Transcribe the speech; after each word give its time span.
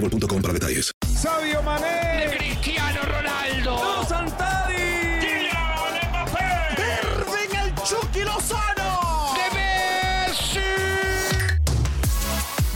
boostmobile.com 0.00 0.42
para 0.42 0.54
detalles. 0.54 0.92
Sabio 1.14 1.62
Mané. 1.62 2.36
Cristiano 2.36 3.00
Ronaldo. 3.02 4.04
Santari. 4.08 5.18
Kylian 5.20 6.10
Mbappé. 6.10 6.76
Irving 7.02 7.56
el 7.64 7.74
Chucky 7.82 8.20
Lozano. 8.20 9.34
De 9.34 9.50
Messi. 9.58 10.60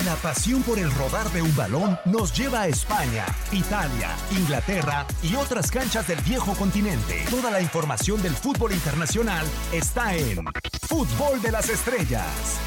La 0.05 0.17
pasión 0.17 0.63
por 0.63 0.79
el 0.79 0.91
rodar 0.93 1.31
de 1.31 1.43
un 1.43 1.55
balón 1.55 1.99
nos 2.05 2.37
lleva 2.37 2.63
a 2.63 2.69
España, 2.69 3.27
Italia, 3.53 4.11
Inglaterra 4.33 5.07
y 5.23 5.35
otras 5.37 5.71
canchas 5.71 6.09
del 6.09 6.21
viejo 6.21 6.55
continente. 6.55 7.25
Toda 7.31 7.51
la 7.51 7.61
información 7.61 8.21
del 8.23 8.35
fútbol 8.35 8.73
internacional 8.73 9.47
está 9.73 10.15
en 10.15 10.45
Fútbol 10.89 11.41
de 11.41 11.53
las 11.53 11.69
Estrellas. 11.69 12.59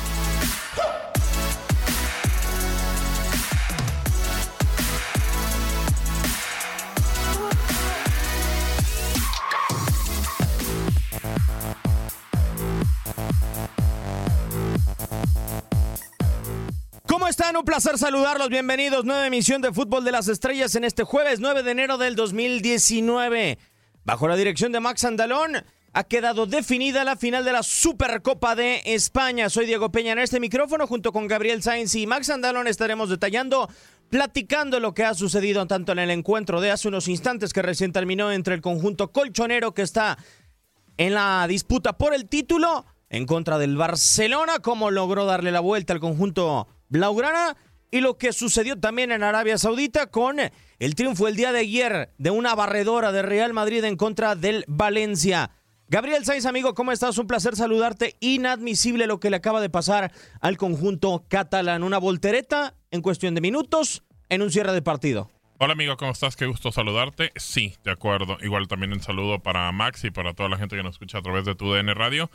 ¿Cómo 17.25 17.31
están? 17.31 17.57
Un 17.57 17.65
placer 17.65 17.97
saludarlos. 17.97 18.49
Bienvenidos. 18.49 19.03
Nueva 19.03 19.25
emisión 19.25 19.59
de 19.59 19.73
Fútbol 19.73 20.05
de 20.05 20.11
las 20.11 20.27
Estrellas 20.27 20.75
en 20.75 20.83
este 20.83 21.03
jueves 21.03 21.39
9 21.39 21.63
de 21.63 21.71
enero 21.71 21.97
del 21.97 22.15
2019. 22.15 23.57
Bajo 24.03 24.27
la 24.27 24.35
dirección 24.35 24.71
de 24.71 24.79
Max 24.79 25.05
Andalón, 25.05 25.55
ha 25.91 26.03
quedado 26.03 26.45
definida 26.45 27.03
la 27.03 27.15
final 27.15 27.43
de 27.43 27.51
la 27.51 27.63
Supercopa 27.63 28.55
de 28.55 28.83
España. 28.85 29.49
Soy 29.49 29.65
Diego 29.65 29.91
Peña 29.91 30.11
en 30.11 30.19
este 30.19 30.39
micrófono 30.39 30.85
junto 30.85 31.11
con 31.11 31.27
Gabriel 31.27 31.63
Sainz 31.63 31.95
y 31.95 32.05
Max 32.05 32.29
Andalón 32.29 32.67
estaremos 32.67 33.09
detallando, 33.09 33.71
platicando 34.11 34.79
lo 34.79 34.93
que 34.93 35.03
ha 35.03 35.15
sucedido 35.15 35.65
tanto 35.65 35.93
en 35.93 35.97
el 35.97 36.11
encuentro 36.11 36.61
de 36.61 36.69
hace 36.69 36.89
unos 36.89 37.07
instantes 37.07 37.53
que 37.53 37.63
recién 37.63 37.91
terminó 37.91 38.31
entre 38.31 38.53
el 38.53 38.61
conjunto 38.61 39.11
colchonero 39.11 39.73
que 39.73 39.81
está 39.81 40.19
en 40.97 41.15
la 41.15 41.47
disputa 41.47 41.97
por 41.97 42.13
el 42.13 42.29
título 42.29 42.85
en 43.09 43.25
contra 43.25 43.57
del 43.57 43.77
Barcelona, 43.77 44.59
como 44.59 44.91
logró 44.91 45.25
darle 45.25 45.51
la 45.51 45.59
vuelta 45.59 45.91
al 45.93 45.99
conjunto 45.99 46.67
blaugrana 46.89 47.57
y 47.91 48.01
lo 48.01 48.17
que 48.17 48.33
sucedió 48.33 48.79
también 48.79 49.11
en 49.11 49.23
Arabia 49.23 49.57
Saudita 49.57 50.07
con 50.07 50.37
el 50.79 50.95
triunfo 50.95 51.27
el 51.27 51.35
día 51.35 51.51
de 51.51 51.59
ayer 51.59 52.13
de 52.17 52.29
una 52.29 52.55
barredora 52.55 53.11
de 53.11 53.21
Real 53.21 53.53
Madrid 53.53 53.83
en 53.83 53.95
contra 53.95 54.35
del 54.35 54.65
Valencia. 54.67 55.51
Gabriel 55.87 56.25
Sainz, 56.25 56.45
amigo, 56.45 56.73
¿cómo 56.73 56.91
estás? 56.91 57.17
Un 57.19 57.27
placer 57.27 57.55
saludarte. 57.55 58.15
Inadmisible 58.19 59.05
lo 59.05 59.19
que 59.19 59.29
le 59.29 59.37
acaba 59.37 59.61
de 59.61 59.69
pasar 59.69 60.11
al 60.41 60.57
conjunto 60.57 61.25
catalán. 61.29 61.83
Una 61.83 61.99
voltereta 61.99 62.73
en 62.89 63.01
cuestión 63.01 63.35
de 63.35 63.41
minutos 63.41 64.03
en 64.29 64.41
un 64.41 64.51
cierre 64.51 64.73
de 64.73 64.81
partido. 64.81 65.29
Hola 65.59 65.73
amigo, 65.73 65.95
¿cómo 65.95 66.11
estás? 66.11 66.35
Qué 66.35 66.47
gusto 66.47 66.71
saludarte. 66.71 67.31
Sí, 67.35 67.75
de 67.83 67.91
acuerdo. 67.91 68.37
Igual 68.41 68.67
también 68.67 68.91
un 68.93 68.99
saludo 68.99 69.39
para 69.39 69.71
Max 69.71 70.03
y 70.03 70.11
para 70.11 70.33
toda 70.33 70.49
la 70.49 70.57
gente 70.57 70.75
que 70.75 70.83
nos 70.83 70.95
escucha 70.95 71.19
a 71.19 71.21
través 71.21 71.45
de 71.45 71.55
tu 71.55 71.71
DN 71.71 71.93
Radio. 71.93 72.29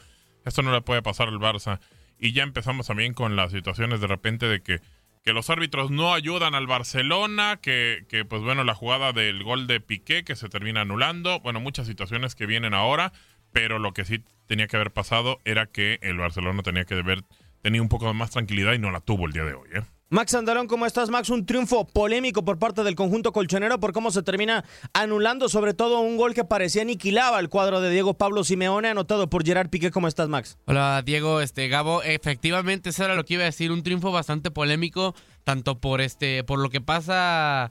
Esto 0.44 0.62
no 0.62 0.72
le 0.72 0.80
puede 0.80 1.02
pasar 1.02 1.28
al 1.28 1.38
Barça. 1.38 1.80
Y 2.20 2.32
ya 2.32 2.42
empezamos 2.42 2.86
también 2.86 3.14
con 3.14 3.34
las 3.34 3.50
situaciones 3.50 4.00
de 4.00 4.06
repente 4.06 4.46
de 4.46 4.62
que, 4.62 4.80
que 5.24 5.32
los 5.32 5.48
árbitros 5.48 5.90
no 5.90 6.12
ayudan 6.12 6.54
al 6.54 6.66
Barcelona, 6.66 7.58
que, 7.62 8.04
que 8.08 8.24
pues 8.24 8.42
bueno, 8.42 8.62
la 8.62 8.74
jugada 8.74 9.12
del 9.12 9.42
gol 9.42 9.66
de 9.66 9.80
Piqué 9.80 10.22
que 10.22 10.36
se 10.36 10.50
termina 10.50 10.82
anulando. 10.82 11.40
Bueno, 11.40 11.60
muchas 11.60 11.86
situaciones 11.86 12.34
que 12.34 12.46
vienen 12.46 12.74
ahora, 12.74 13.12
pero 13.52 13.78
lo 13.78 13.92
que 13.94 14.04
sí 14.04 14.22
tenía 14.46 14.66
que 14.66 14.76
haber 14.76 14.92
pasado 14.92 15.40
era 15.44 15.66
que 15.66 15.98
el 16.02 16.18
Barcelona 16.18 16.62
tenía 16.62 16.84
que 16.84 16.94
haber 16.94 17.24
tenido 17.62 17.82
un 17.82 17.88
poco 17.88 18.12
más 18.12 18.30
tranquilidad 18.30 18.74
y 18.74 18.78
no 18.78 18.90
la 18.90 19.00
tuvo 19.00 19.26
el 19.26 19.32
día 19.32 19.44
de 19.44 19.54
hoy, 19.54 19.68
¿eh? 19.72 19.82
Max 20.12 20.34
Andalón, 20.34 20.66
¿cómo 20.66 20.86
estás, 20.86 21.08
Max? 21.08 21.30
Un 21.30 21.46
triunfo 21.46 21.86
polémico 21.86 22.44
por 22.44 22.58
parte 22.58 22.82
del 22.82 22.96
conjunto 22.96 23.30
colchonero 23.32 23.78
por 23.78 23.92
cómo 23.92 24.10
se 24.10 24.24
termina 24.24 24.64
anulando, 24.92 25.48
sobre 25.48 25.72
todo 25.72 26.00
un 26.00 26.16
gol 26.16 26.34
que 26.34 26.42
parecía 26.42 26.82
aniquilaba 26.82 27.38
el 27.38 27.48
cuadro 27.48 27.80
de 27.80 27.90
Diego 27.90 28.14
Pablo 28.14 28.42
Simeone, 28.42 28.88
anotado 28.88 29.30
por 29.30 29.46
Gerard 29.46 29.70
Piqué. 29.70 29.92
¿Cómo 29.92 30.08
estás, 30.08 30.28
Max? 30.28 30.58
Hola, 30.64 31.00
Diego, 31.06 31.40
este 31.40 31.68
Gabo, 31.68 32.02
efectivamente 32.02 32.90
eso 32.90 33.04
era 33.04 33.14
lo 33.14 33.24
que 33.24 33.34
iba 33.34 33.44
a 33.44 33.46
decir, 33.46 33.70
un 33.70 33.84
triunfo 33.84 34.10
bastante 34.10 34.50
polémico, 34.50 35.14
tanto 35.44 35.78
por 35.78 36.00
este, 36.00 36.42
por 36.42 36.58
lo 36.58 36.70
que 36.70 36.80
pasa 36.80 37.70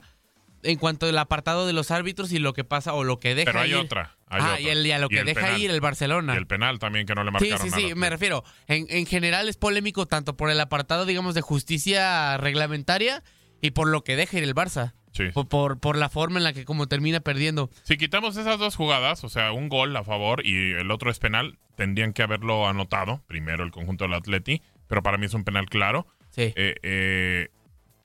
en 0.63 0.77
cuanto 0.77 1.05
al 1.07 1.17
apartado 1.17 1.65
de 1.67 1.73
los 1.73 1.91
árbitros 1.91 2.31
y 2.31 2.39
lo 2.39 2.53
que 2.53 2.63
pasa 2.63 2.93
o 2.93 3.03
lo 3.03 3.19
que 3.19 3.35
deja 3.35 3.51
Pero 3.51 3.61
hay 3.61 3.71
ir. 3.71 3.75
otra. 3.77 4.15
hay 4.27 4.41
ah, 4.41 4.45
otra. 4.53 4.61
y, 4.61 4.67
el, 4.69 4.85
y 4.85 4.91
a 4.91 4.99
lo 4.99 5.07
Y 5.07 5.09
que 5.15 5.23
deja 5.23 5.41
penal. 5.41 5.61
ir 5.61 5.71
el 5.71 5.81
Barcelona. 5.81 6.33
Y 6.33 6.37
el 6.37 6.47
penal 6.47 6.79
también 6.79 7.05
que 7.05 7.15
no 7.15 7.23
le 7.23 7.29
Sí, 7.39 7.49
marcaron 7.49 7.59
sí, 7.61 7.69
sí, 7.75 7.83
nada. 7.83 7.95
me 7.95 8.09
refiero. 8.09 8.43
En, 8.67 8.85
en 8.89 9.05
general 9.05 9.47
es 9.49 9.57
polémico 9.57 10.05
tanto 10.05 10.35
por 10.37 10.49
el 10.49 10.59
apartado, 10.59 11.05
digamos, 11.05 11.35
de 11.35 11.41
justicia 11.41 12.37
reglamentaria 12.37 13.23
y 13.61 13.71
por 13.71 13.87
lo 13.87 14.03
que 14.03 14.15
deja 14.15 14.37
ir 14.37 14.43
el 14.43 14.55
Barça. 14.55 14.93
Sí. 15.11 15.23
Por, 15.33 15.47
por, 15.47 15.79
por 15.79 15.97
la 15.97 16.07
forma 16.09 16.37
en 16.37 16.43
la 16.43 16.53
que 16.53 16.65
como 16.65 16.87
termina 16.87 17.19
perdiendo. 17.19 17.69
Si 17.83 17.97
quitamos 17.97 18.37
esas 18.37 18.59
dos 18.59 18.75
jugadas, 18.75 19.23
o 19.23 19.29
sea, 19.29 19.51
un 19.51 19.67
gol 19.67 19.95
a 19.97 20.03
favor 20.03 20.45
y 20.45 20.73
el 20.73 20.91
otro 20.91 21.09
es 21.09 21.17
penal, 21.19 21.57
tendrían 21.75 22.13
que 22.13 22.21
haberlo 22.21 22.67
anotado. 22.67 23.23
Primero 23.27 23.63
el 23.63 23.71
conjunto 23.71 24.03
del 24.03 24.13
Atleti, 24.13 24.61
pero 24.87 25.01
para 25.01 25.17
mí 25.17 25.25
es 25.25 25.33
un 25.33 25.43
penal 25.43 25.65
claro. 25.67 26.05
Sí. 26.29 26.53
Eh, 26.55 26.75
eh, 26.83 27.47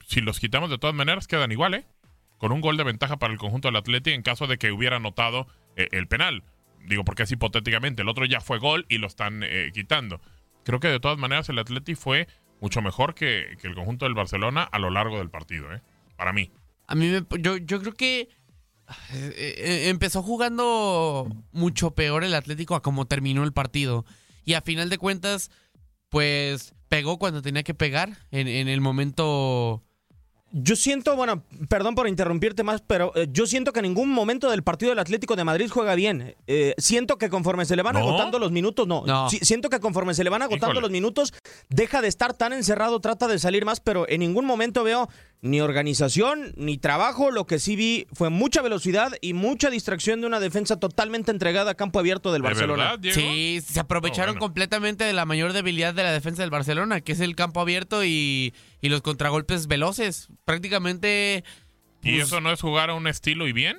si 0.07 0.21
los 0.21 0.39
quitamos 0.39 0.69
de 0.71 0.79
todas 0.79 0.95
maneras, 0.95 1.27
quedan 1.27 1.51
igual, 1.51 1.75
¿eh? 1.75 1.85
Con 2.37 2.51
un 2.51 2.61
gol 2.61 2.77
de 2.77 2.83
ventaja 2.83 3.17
para 3.17 3.33
el 3.33 3.39
conjunto 3.39 3.67
del 3.67 3.77
Atleti 3.77 4.11
en 4.11 4.21
caso 4.21 4.47
de 4.47 4.57
que 4.57 4.71
hubiera 4.71 4.97
anotado 4.97 5.47
eh, 5.75 5.87
el 5.91 6.07
penal. 6.07 6.43
Digo, 6.87 7.03
porque 7.03 7.23
es 7.23 7.31
hipotéticamente. 7.31 8.01
El 8.01 8.09
otro 8.09 8.25
ya 8.25 8.41
fue 8.41 8.59
gol 8.59 8.85
y 8.89 8.97
lo 8.97 9.07
están 9.07 9.41
eh, 9.43 9.71
quitando. 9.73 10.21
Creo 10.63 10.79
que 10.79 10.87
de 10.87 10.99
todas 10.99 11.17
maneras 11.17 11.49
el 11.49 11.59
Atleti 11.59 11.95
fue 11.95 12.27
mucho 12.61 12.81
mejor 12.81 13.15
que, 13.15 13.57
que 13.61 13.67
el 13.67 13.75
conjunto 13.75 14.05
del 14.05 14.13
Barcelona 14.13 14.63
a 14.63 14.79
lo 14.79 14.89
largo 14.89 15.17
del 15.17 15.29
partido, 15.29 15.73
¿eh? 15.73 15.81
Para 16.15 16.33
mí. 16.33 16.51
A 16.87 16.95
mí 16.95 17.07
me, 17.07 17.41
yo, 17.41 17.57
yo 17.57 17.79
creo 17.81 17.93
que 17.93 18.29
eh, 19.13 19.89
empezó 19.89 20.21
jugando 20.21 21.27
mucho 21.51 21.91
peor 21.91 22.23
el 22.23 22.33
Atlético 22.33 22.75
a 22.75 22.81
como 22.81 23.05
terminó 23.05 23.43
el 23.43 23.53
partido. 23.53 24.05
Y 24.43 24.53
a 24.53 24.61
final 24.61 24.89
de 24.89 24.97
cuentas, 24.97 25.51
pues 26.09 26.73
pegó 26.87 27.17
cuando 27.17 27.41
tenía 27.41 27.63
que 27.63 27.73
pegar 27.73 28.17
en, 28.31 28.47
en 28.47 28.67
el 28.67 28.81
momento 28.81 29.83
Yo 30.57 30.77
siento, 30.77 31.17
bueno, 31.17 31.43
perdón 31.67 31.95
por 31.95 32.07
interrumpirte 32.07 32.63
más, 32.63 32.81
pero 32.81 33.11
eh, 33.15 33.27
yo 33.29 33.45
siento 33.45 33.73
que 33.73 33.79
en 33.79 33.83
ningún 33.87 34.09
momento 34.09 34.49
del 34.49 34.63
partido 34.63 34.91
del 34.91 34.99
Atlético 34.99 35.35
de 35.35 35.43
Madrid 35.43 35.69
juega 35.69 35.95
bien. 35.95 36.33
Eh, 36.47 36.73
siento 36.77 37.17
que 37.17 37.29
conforme 37.29 37.65
se 37.65 37.75
le 37.75 37.81
van 37.81 37.95
¿No? 37.95 37.99
agotando 37.99 38.39
los 38.39 38.53
minutos, 38.53 38.87
no. 38.87 39.03
No. 39.05 39.29
Si- 39.29 39.39
siento 39.39 39.69
que 39.69 39.81
conforme 39.81 40.13
se 40.13 40.23
le 40.23 40.29
van 40.29 40.41
agotando 40.43 40.67
Híjole. 40.75 40.81
los 40.81 40.91
minutos, 40.91 41.33
deja 41.67 42.01
de 42.01 42.07
estar 42.07 42.33
tan 42.33 42.53
encerrado, 42.53 43.01
trata 43.01 43.27
de 43.27 43.37
salir 43.37 43.65
más, 43.65 43.81
pero 43.81 44.07
en 44.07 44.21
ningún 44.21 44.45
momento 44.45 44.85
veo 44.85 45.09
ni 45.41 45.61
organización 45.61 46.53
ni 46.57 46.77
trabajo. 46.77 47.29
Lo 47.31 47.45
que 47.45 47.59
sí 47.59 47.75
vi 47.75 48.07
fue 48.13 48.29
mucha 48.29 48.61
velocidad 48.61 49.13
y 49.21 49.33
mucha 49.33 49.69
distracción 49.69 50.21
de 50.21 50.27
una 50.27 50.39
defensa 50.39 50.79
totalmente 50.79 51.31
entregada 51.31 51.71
a 51.71 51.75
campo 51.75 51.99
abierto 51.99 52.33
del 52.33 52.41
¿De 52.41 52.47
Barcelona. 52.47 52.83
verdad, 52.83 52.99
Diego? 52.99 53.15
Sí, 53.19 53.61
se 53.61 53.79
aprovecharon 53.79 54.31
Oh, 54.31 54.33
bueno. 54.33 54.45
completamente 54.47 55.03
de 55.03 55.13
la 55.13 55.25
mayor 55.25 55.53
debilidad 55.53 55.93
de 55.93 56.03
la 56.03 56.11
defensa 56.11 56.41
del 56.41 56.49
Barcelona, 56.51 57.01
que 57.01 57.11
es 57.11 57.19
el 57.19 57.35
campo 57.35 57.59
abierto 57.61 58.03
y, 58.03 58.53
y 58.81 58.89
los 58.89 59.01
contragolpes 59.01 59.67
veloces. 59.67 60.29
Prácticamente. 60.45 61.43
¿Y 62.01 62.15
pues, 62.17 62.27
eso 62.27 62.41
no 62.41 62.51
es 62.51 62.61
jugar 62.61 62.89
a 62.89 62.93
un 62.95 63.07
estilo 63.07 63.47
y 63.47 63.53
bien? 63.53 63.77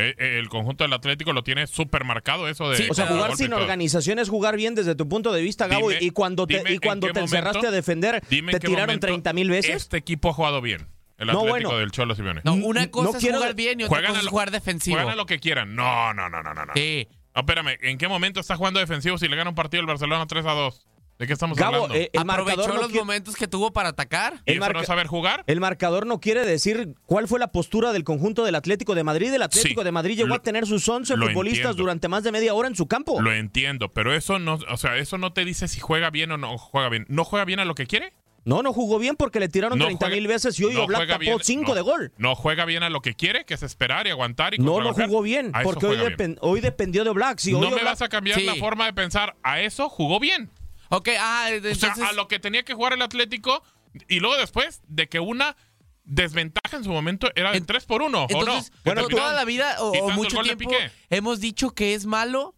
Eh, 0.00 0.14
eh, 0.16 0.38
el 0.38 0.48
conjunto 0.48 0.84
del 0.84 0.92
Atlético 0.92 1.32
lo 1.32 1.42
tiene 1.42 1.66
súper 1.66 2.04
marcado 2.04 2.48
eso 2.48 2.70
de... 2.70 2.76
Sí, 2.76 2.86
O 2.88 2.94
sea, 2.94 3.06
jugar 3.06 3.34
sin 3.36 3.52
organización 3.52 4.18
es 4.20 4.28
jugar 4.28 4.56
bien 4.56 4.74
desde 4.76 4.94
tu 4.94 5.08
punto 5.08 5.32
de 5.32 5.42
vista, 5.42 5.66
Gabo. 5.66 5.90
Dime- 5.90 5.98
y 6.04 6.10
cuando 6.10 6.46
te, 6.46 6.62
y 6.72 6.78
cuando 6.78 7.08
te 7.10 7.18
encerraste 7.20 7.66
a 7.66 7.70
defender, 7.72 8.22
Dime 8.30 8.52
te 8.52 8.60
tiraron 8.60 8.86
momento 8.86 9.06
30 9.08 9.32
mil 9.32 9.50
veces. 9.50 9.74
Este 9.74 9.96
equipo 9.96 10.30
ha 10.30 10.32
jugado 10.32 10.60
bien. 10.60 10.86
El 11.18 11.26
No, 11.26 11.40
Atlético 11.40 11.48
bueno. 11.70 11.78
del 11.78 11.90
Cholo 11.90 12.14
Simeone. 12.14 12.42
No, 12.44 12.54
una 12.54 12.82
no 12.84 12.90
cosa 12.92 13.18
es 13.18 13.22
quiero- 13.24 13.38
jugar 13.38 13.54
bien 13.56 13.80
y 13.80 13.84
otra 13.84 13.96
Juegan 13.96 14.12
cosa 14.12 14.22
es 14.24 14.28
jugar 14.28 14.50
defensivo. 14.52 14.96
Juegan 14.96 15.12
a 15.12 15.16
lo 15.16 15.26
que 15.26 15.40
quieran. 15.40 15.74
No, 15.74 16.14
no, 16.14 16.28
no, 16.30 16.42
no, 16.44 16.54
no. 16.54 16.64
no. 16.66 16.72
Sí. 16.76 17.08
No, 17.34 17.40
espérame. 17.40 17.76
¿En 17.82 17.98
qué 17.98 18.06
momento 18.08 18.38
está 18.40 18.56
jugando 18.56 18.78
defensivo 18.80 19.18
si 19.18 19.26
le 19.28 19.34
gana 19.36 19.50
un 19.50 19.56
partido 19.56 19.80
el 19.80 19.86
Barcelona 19.86 20.26
3 20.26 20.46
a 20.46 20.52
2? 20.52 20.86
¿De 21.18 21.26
qué 21.26 21.32
estamos 21.32 21.58
Gabo, 21.58 21.74
hablando? 21.76 21.94
eh, 21.96 22.10
el 22.12 22.20
Aprovechó 22.20 22.68
no 22.68 22.74
los 22.74 22.86
quiere- 22.86 23.00
momentos 23.00 23.34
que 23.34 23.48
tuvo 23.48 23.72
para 23.72 23.88
atacar. 23.88 24.40
¿Y 24.46 24.52
el 24.52 24.60
marca- 24.60 24.78
no 24.80 24.84
saber 24.86 25.08
jugar? 25.08 25.42
El 25.48 25.58
marcador 25.60 26.06
no 26.06 26.20
quiere 26.20 26.46
decir 26.46 26.94
cuál 27.06 27.26
fue 27.26 27.40
la 27.40 27.48
postura 27.50 27.92
del 27.92 28.04
conjunto 28.04 28.44
del 28.44 28.54
Atlético 28.54 28.94
de 28.94 29.02
Madrid. 29.02 29.32
El 29.34 29.42
Atlético 29.42 29.80
Sí, 29.80 29.84
de 29.84 29.90
Madrid 29.92 30.16
llegó 30.16 30.28
lo- 30.28 30.34
a 30.36 30.42
tener 30.42 30.66
sus 30.66 30.88
11 30.88 31.16
lo 31.16 31.26
futbolistas 31.26 31.58
entiendo. 31.70 31.82
durante 31.82 32.06
más 32.08 32.22
de 32.22 32.30
media 32.30 32.54
hora 32.54 32.68
en 32.68 32.76
su 32.76 32.86
campo. 32.86 33.20
Lo 33.20 33.32
entiendo, 33.32 33.88
pero 33.92 34.14
eso 34.14 34.38
no, 34.38 34.60
o 34.70 34.76
sea, 34.76 34.96
eso 34.96 35.18
no 35.18 35.32
te 35.32 35.44
dice 35.44 35.66
si 35.66 35.80
juega 35.80 36.10
bien 36.10 36.30
o 36.30 36.36
no 36.38 36.56
juega 36.56 36.88
bien. 36.88 37.04
¿No 37.08 37.24
juega 37.24 37.44
bien 37.44 37.58
a 37.58 37.64
lo 37.64 37.74
que 37.74 37.86
quiere? 37.88 38.12
No, 38.44 38.62
no 38.62 38.72
jugó 38.72 38.98
bien 39.00 39.16
porque 39.16 39.40
le 39.40 39.48
tiraron 39.48 39.76
No 39.78 39.86
30 39.86 40.06
juega- 40.06 40.16
mil 40.20 40.26
veces 40.28 40.58
y 40.60 40.64
hoy 40.64 40.74
no 40.74 40.84
Oblak 40.84 41.06
tapó 41.08 41.18
bien, 41.18 41.38
5 41.42 41.70
no. 41.70 41.74
de 41.74 41.80
gol. 41.82 42.12
No 42.16 42.34
juega 42.36 42.64
bien 42.64 42.82
a 42.84 42.88
lo 42.88 43.02
que 43.02 43.14
quiere, 43.14 43.44
que 43.44 43.54
es 43.54 43.62
esperar 43.64 44.06
y 44.06 44.10
aguantar 44.10 44.54
y 44.54 44.58
No, 44.58 44.80
no 44.80 44.94
jugó 44.94 45.20
bien 45.20 45.52
porque 45.64 45.86
hoy, 45.86 45.96
bien. 46.16 46.38
hoy 46.40 46.60
dependió 46.60 47.02
de 47.04 47.10
Oblak. 47.10 47.40
Si 47.40 47.52
hoy 47.52 47.60
no 47.60 47.70
me 47.70 47.76
Oblak- 47.82 47.84
vas 47.84 48.02
a 48.02 48.08
cambiar 48.08 48.38
Sí. 48.38 48.46
la 48.46 48.54
forma 48.54 48.86
de 48.86 48.92
pensar. 48.94 49.34
A 49.42 49.60
eso 49.60 49.88
jugó 49.90 50.18
bien. 50.20 50.48
Ok, 50.90 51.08
ah, 51.20 51.46
O 51.50 51.54
entonces. 51.54 51.94
sea, 51.94 52.08
a 52.08 52.12
lo 52.12 52.28
que 52.28 52.38
tenía 52.38 52.64
que 52.64 52.74
jugar 52.74 52.92
el 52.92 53.02
Atlético 53.02 53.62
y 54.08 54.20
luego 54.20 54.36
después 54.36 54.80
de 54.88 55.08
que 55.08 55.20
una 55.20 55.56
desventaja 56.04 56.76
en 56.78 56.84
su 56.84 56.90
momento 56.90 57.28
era 57.34 57.50
de 57.52 57.58
En- 57.58 57.66
3 57.66 57.84
por 57.84 58.02
1, 58.02 58.24
¿o 58.32 58.44
no? 58.44 58.64
Bueno, 58.84 59.08
toda 59.08 59.34
la 59.34 59.44
vida 59.44 59.76
o, 59.80 59.90
o 59.90 60.10
mucho 60.10 60.40
tiempo 60.42 60.70
hemos 61.10 61.40
dicho 61.40 61.70
que 61.74 61.94
es 61.94 62.06
malo 62.06 62.54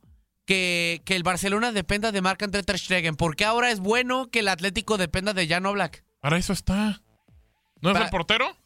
que, 0.47 1.03
que 1.05 1.17
el 1.17 1.23
Barcelona 1.23 1.73
dependa 1.73 2.13
de 2.13 2.23
Marc 2.23 2.43
André 2.43 2.63
Ter 2.63 2.79
Stegen. 2.79 3.17
¿Por 3.17 3.37
qué 3.37 3.45
ahora 3.45 3.71
es 3.71 3.81
bueno 3.81 4.31
que 4.31 4.41
el 4.41 4.49
Atlético 4.49 4.99
dependa 4.99 5.33
de 5.33 5.47
Jan 5.49 5.67
Oblak? 5.67 6.05
Para 6.21 6.39
eso 6.39 6.53
está. 6.53 7.03
¿No 7.81 7.91
es 7.91 7.95
Para- 7.95 8.05
el 8.07 8.11
portero? 8.11 8.57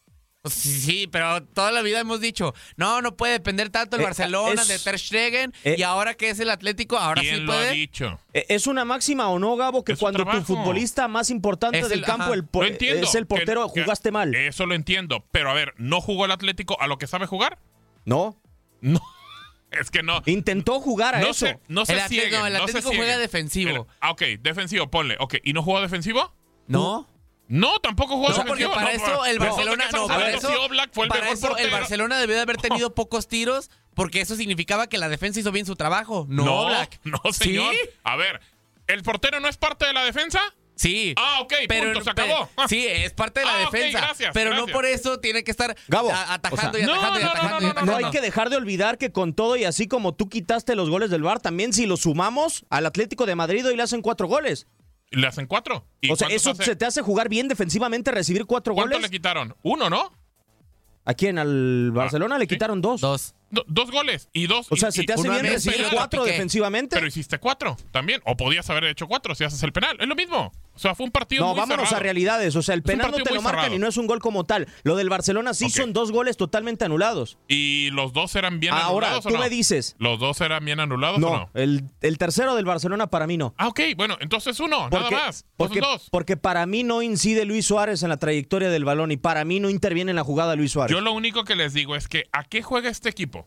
Pues 0.44 0.52
Sí, 0.56 0.78
sí, 0.78 1.06
pero 1.06 1.42
toda 1.42 1.72
la 1.72 1.80
vida 1.80 2.00
hemos 2.00 2.20
dicho, 2.20 2.52
no, 2.76 3.00
no 3.00 3.16
puede 3.16 3.32
depender 3.32 3.70
tanto 3.70 3.96
el 3.96 4.02
Eh, 4.02 4.04
Barcelona 4.04 4.60
es- 4.60 4.68
de 4.68 4.78
Ter 4.78 4.98
Stegen 4.98 5.54
eh, 5.64 5.76
y 5.78 5.82
ahora 5.84 6.12
que 6.12 6.28
es 6.28 6.38
el 6.38 6.50
Atlético, 6.50 6.98
ahora 6.98 7.22
¿Quién 7.22 7.36
sí 7.36 7.40
lo 7.40 7.52
ha 7.54 7.56
puede. 7.56 7.72
dicho? 7.72 8.20
Eh, 8.34 8.44
¿Es 8.50 8.66
una 8.66 8.84
máxima 8.84 9.28
o 9.30 9.38
no, 9.38 9.56
Gabo, 9.56 9.84
que 9.84 9.96
cuando 9.96 10.22
tu 10.26 10.42
futbolista 10.42 11.08
más 11.08 11.30
importante 11.30 11.78
Es 11.78 11.88
del 11.88 12.00
el- 12.00 12.04
campo 12.04 12.34
el 12.34 12.46
entiendo. 12.68 13.06
es 13.06 13.14
el 13.14 13.26
portero, 13.26 13.72
que- 13.72 13.84
jugaste 13.84 14.10
mal? 14.10 14.34
Eso 14.34 14.66
lo 14.66 14.74
entiendo. 14.74 15.24
Pero 15.30 15.50
a 15.50 15.54
ver, 15.54 15.72
¿no 15.78 16.02
jugó 16.02 16.26
el 16.26 16.30
Atlético 16.30 16.78
a 16.78 16.88
lo 16.88 16.98
que 16.98 17.06
sabe 17.06 17.24
jugar? 17.24 17.58
No. 18.04 18.38
No. 18.82 19.00
Es 19.70 19.90
que 19.90 20.02
no. 20.02 20.20
Intentó 20.26 20.78
jugar 20.78 21.14
a 21.14 21.20
No 21.20 21.28
eso. 21.30 21.46
se, 21.46 21.58
no 21.68 21.86
se 21.86 21.94
El 21.94 22.00
Atlético- 22.00 22.20
cieguen, 22.20 22.40
no, 22.42 22.46
el 22.46 22.52
no 22.52 22.58
se 22.58 22.64
Atlético 22.64 22.88
juega 22.90 23.04
cieguen. 23.04 23.20
defensivo. 23.22 23.70
El- 23.70 23.84
ah, 24.00 24.10
ok, 24.12 24.22
defensivo, 24.40 24.90
ponle. 24.90 25.16
Ok, 25.20 25.36
¿y 25.42 25.52
no 25.54 25.62
jugó 25.64 25.80
defensivo? 25.80 26.32
¿No? 26.68 27.08
No, 27.46 27.78
tampoco 27.80 28.14
jugó 28.14 28.28
O 28.28 28.32
sea, 28.32 28.44
porque 28.44 28.64
defensivo. 28.64 28.74
para 28.74 28.96
No, 28.96 29.04
eso 29.04 29.24
el 29.26 29.38
no, 29.38 29.44
Barcelona 29.44 29.70
¿de 29.76 29.78
qué 29.78 29.84
estamos 29.86 30.08
no, 30.08 30.14
para 30.14 30.30
eso, 30.30 30.62
Oblak 30.64 30.90
fue 30.94 31.04
el 31.04 31.08
para 31.10 31.20
mejor 31.22 31.36
eso 31.36 31.56
el. 31.58 31.70
Barcelona 31.70 32.18
debió 32.18 32.36
de 32.36 32.42
haber 32.42 32.56
tenido 32.56 32.94
pocos 32.94 33.28
tiros 33.28 33.70
porque 33.94 34.20
eso 34.22 34.34
significaba 34.36 34.86
que 34.88 34.98
la 34.98 35.08
defensa 35.08 35.40
hizo 35.40 35.52
bien 35.52 35.66
su 35.66 35.76
trabajo. 35.76 36.26
No, 36.28 36.44
No, 36.44 36.60
Oblak. 36.62 37.00
no, 37.04 37.20
señor. 37.32 37.72
¿Sí? 37.74 37.80
A 38.02 38.16
ver, 38.16 38.40
¿el 38.86 39.02
portero 39.02 39.40
no 39.40 39.48
es 39.48 39.56
parte 39.58 39.86
de 39.86 39.92
la 39.92 40.04
defensa? 40.04 40.40
Sí. 40.76 41.14
Ah, 41.16 41.38
ok, 41.42 41.54
pero, 41.68 41.92
punto, 41.92 42.02
se 42.10 42.14
pero- 42.14 42.34
acabó. 42.34 42.50
Ah. 42.56 42.66
sí, 42.68 42.84
es 42.84 43.12
parte 43.12 43.40
de 43.40 43.46
la 43.46 43.54
Ah, 43.54 43.58
defensa. 43.70 43.98
gracias, 44.00 44.30
pero 44.34 44.50
no 44.50 44.56
gracias. 44.56 44.74
por 44.74 44.86
eso 44.86 45.20
tiene 45.20 45.44
que 45.44 45.52
estar 45.52 45.76
Gabo, 45.86 46.10
atajando 46.12 46.70
o 46.70 46.72
sea, 46.72 46.82
y 46.82 46.86
no, 46.86 46.94
atajando 46.94 47.20
y 47.20 47.22
no, 47.22 47.28
no, 47.28 47.30
atajando 47.30 47.46
y 47.46 47.52
no, 47.52 47.60
no, 47.60 47.70
atajando. 47.70 47.92
No 48.00 48.06
hay 48.06 48.10
que 48.10 48.20
dejar 48.20 48.50
de 48.50 48.56
olvidar 48.56 48.98
que 48.98 49.12
con 49.12 49.34
todo 49.34 49.54
y 49.56 49.64
así 49.64 49.86
como 49.86 50.14
tú 50.14 50.28
quitaste 50.28 50.74
los 50.74 50.90
goles 50.90 51.10
del 51.10 51.22
VAR, 51.22 51.38
también 51.38 51.72
si 51.72 51.86
lo 51.86 51.96
sumamos 51.96 52.64
al 52.70 52.86
Atlético 52.86 53.26
de 53.26 53.36
Madrid 53.36 53.64
hoy 53.64 53.76
le 53.76 53.84
hacen 53.84 54.02
cuatro 54.02 54.26
goles. 54.26 54.66
Le 55.14 55.26
hacen 55.26 55.46
cuatro. 55.46 55.86
¿Y 56.00 56.10
O 56.10 56.16
sea, 56.16 56.28
¿eso 56.28 56.50
hace? 56.50 56.64
se 56.64 56.76
te 56.76 56.84
hace 56.84 57.02
jugar 57.02 57.28
bien 57.28 57.48
defensivamente, 57.48 58.10
recibir 58.10 58.46
cuatro 58.46 58.74
¿Cuánto 58.74 58.96
goles? 58.96 59.10
le 59.10 59.16
quitaron? 59.16 59.54
Uno, 59.62 59.88
¿no? 59.90 60.12
¿A 61.04 61.14
quién? 61.14 61.38
Al 61.38 61.90
Barcelona 61.92 62.38
le 62.38 62.44
sí. 62.44 62.48
quitaron 62.48 62.80
dos. 62.80 63.00
Dos. 63.00 63.34
Do- 63.54 63.64
dos 63.68 63.90
goles 63.90 64.28
y 64.32 64.46
dos. 64.46 64.66
O 64.70 64.76
sea, 64.76 64.88
y- 64.90 64.92
¿se 64.92 65.04
te 65.04 65.12
hace 65.14 65.28
bien 65.28 65.42
recibir 65.44 65.86
cuatro 65.92 66.24
defensivamente? 66.24 66.96
Pero 66.96 67.06
hiciste 67.06 67.38
cuatro 67.38 67.76
también. 67.92 68.20
O 68.24 68.36
podías 68.36 68.68
haber 68.70 68.84
hecho 68.84 69.06
cuatro 69.06 69.34
si 69.34 69.44
haces 69.44 69.62
el 69.62 69.72
penal. 69.72 69.96
Es 70.00 70.06
lo 70.08 70.14
mismo. 70.14 70.52
O 70.76 70.78
sea, 70.78 70.96
fue 70.96 71.06
un 71.06 71.12
partido 71.12 71.44
No, 71.44 71.50
muy 71.50 71.60
vámonos 71.60 71.84
cerrado. 71.88 71.96
a 71.96 72.02
realidades. 72.02 72.56
O 72.56 72.62
sea, 72.62 72.74
el 72.74 72.82
penal 72.82 73.12
no 73.12 73.18
te 73.18 73.32
lo 73.32 73.40
marcan 73.42 73.60
cerrado. 73.62 73.76
y 73.76 73.78
no 73.78 73.86
es 73.86 73.96
un 73.96 74.08
gol 74.08 74.18
como 74.18 74.42
tal. 74.44 74.66
Lo 74.82 74.96
del 74.96 75.08
Barcelona 75.08 75.54
sí 75.54 75.70
son 75.70 75.92
dos 75.92 76.10
goles 76.10 76.36
totalmente 76.36 76.84
anulados. 76.84 77.38
¿Y 77.46 77.90
los 77.92 78.12
dos 78.12 78.34
eran 78.34 78.58
bien 78.58 78.74
Ahora, 78.74 79.06
anulados 79.08 79.26
o 79.26 79.28
tú 79.28 79.34
no? 79.36 79.40
me 79.40 79.48
dices. 79.50 79.94
¿Los 80.00 80.18
dos 80.18 80.40
eran 80.40 80.64
bien 80.64 80.80
anulados 80.80 81.18
o 81.18 81.20
No, 81.20 81.30
no? 81.30 81.50
el, 81.54 81.84
el 82.00 82.18
tercero 82.18 82.56
del 82.56 82.64
Barcelona 82.64 83.06
para 83.06 83.28
mí 83.28 83.36
no. 83.36 83.54
Ah, 83.56 83.68
ok. 83.68 83.80
Bueno, 83.96 84.16
entonces 84.20 84.58
uno, 84.58 84.88
Porque, 84.90 85.10
nada 85.14 85.26
más. 85.26 85.44
Porque, 85.56 85.80
dos. 85.80 86.08
porque 86.10 86.36
para 86.36 86.66
mí 86.66 86.82
no 86.82 87.02
incide 87.02 87.44
Luis 87.44 87.66
Suárez 87.66 88.02
en 88.02 88.08
la 88.08 88.16
trayectoria 88.16 88.68
del 88.68 88.84
balón 88.84 89.12
y 89.12 89.16
para 89.16 89.44
mí 89.44 89.60
no 89.60 89.70
interviene 89.70 90.10
en 90.10 90.16
la 90.16 90.24
jugada 90.24 90.56
Luis 90.56 90.72
Suárez. 90.72 90.92
Yo 90.92 91.00
lo 91.00 91.12
único 91.12 91.44
que 91.44 91.54
les 91.54 91.72
digo 91.72 91.94
es 91.94 92.08
que 92.08 92.24
¿a 92.32 92.42
qué 92.42 92.62
juega 92.62 92.90
este 92.90 93.08
equipo? 93.10 93.43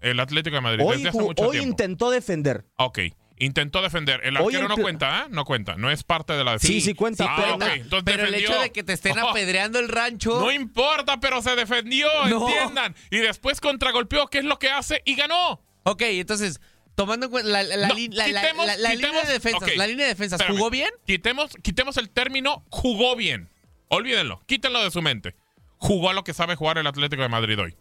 El 0.00 0.20
Atlético 0.20 0.56
de 0.56 0.60
Madrid. 0.62 0.84
hoy 0.86 0.96
desde 0.96 1.08
hace 1.10 1.18
mucho 1.20 1.42
hoy 1.44 1.50
tiempo. 1.52 1.68
intentó 1.70 2.10
defender. 2.10 2.64
Ok. 2.76 2.98
Intentó 3.40 3.82
defender. 3.82 4.20
El 4.24 4.36
Hoy 4.36 4.46
arquero 4.46 4.62
el 4.62 4.68
no 4.68 4.76
cuenta, 4.82 5.20
¿eh? 5.20 5.26
No 5.30 5.44
cuenta. 5.44 5.76
No 5.76 5.90
es 5.92 6.02
parte 6.02 6.32
de 6.32 6.42
la 6.42 6.52
defensa. 6.52 6.72
Sí, 6.72 6.80
sí 6.80 6.94
cuenta, 6.94 7.24
Ah, 7.28 7.36
pero 7.40 7.54
ok. 7.54 7.60
no- 7.60 7.66
Entonces 7.72 8.02
Pero 8.04 8.24
el 8.24 8.30
defendió. 8.32 8.50
hecho 8.50 8.60
de 8.62 8.72
que 8.72 8.82
te 8.82 8.92
estén 8.92 9.16
Oh, 9.18 9.28
apedreando 9.30 9.78
el 9.78 9.88
rancho. 9.88 10.40
No 10.40 10.50
importa, 10.50 11.20
pero 11.20 11.40
se 11.40 11.54
defendió, 11.54 12.08
No. 12.28 12.48
entiendan. 12.48 12.96
Y 13.12 13.18
después 13.18 13.60
contragolpeó, 13.60 14.26
¿qué 14.26 14.38
es 14.38 14.44
lo 14.44 14.58
que 14.58 14.70
hace? 14.70 15.02
Y 15.04 15.14
ganó. 15.14 15.62
Ok, 15.84 16.02
entonces, 16.02 16.60
tomando 16.96 17.26
en 17.26 17.30
cuenta 17.30 17.48
la, 17.48 17.62
la, 17.62 17.86
No, 17.88 17.94
li- 17.94 18.08
la- 18.08 18.26
la- 18.26 18.40
quitemos- 18.42 18.66
la- 18.66 18.76
la 18.76 18.90
línea 18.94 19.08
quitemos- 19.08 19.26
de 19.28 19.32
defensas, 19.32 19.62
ok. 19.62 19.76
la 19.76 19.86
línea 19.86 20.06
de 20.06 20.12
defensas, 20.14 20.40
Espérame. 20.40 20.56
¿jugó 20.58 20.70
bien? 20.70 20.90
Quitemos, 21.06 21.52
quitemos 21.62 21.96
el 21.96 22.10
término 22.10 22.64
jugó 22.70 23.14
bien. 23.14 23.50
Olvídenlo, 23.86 24.42
quítenlo 24.46 24.82
de 24.82 24.90
su 24.90 25.00
mente. 25.00 25.36
Jugó 25.76 26.10
a 26.10 26.12
lo 26.12 26.24
que 26.24 26.34
sabe 26.34 26.56
jugar 26.56 26.76
el 26.78 26.88
Atlético 26.88 27.22
de 27.22 27.28
Madrid 27.28 27.56
hoy. 27.60 27.76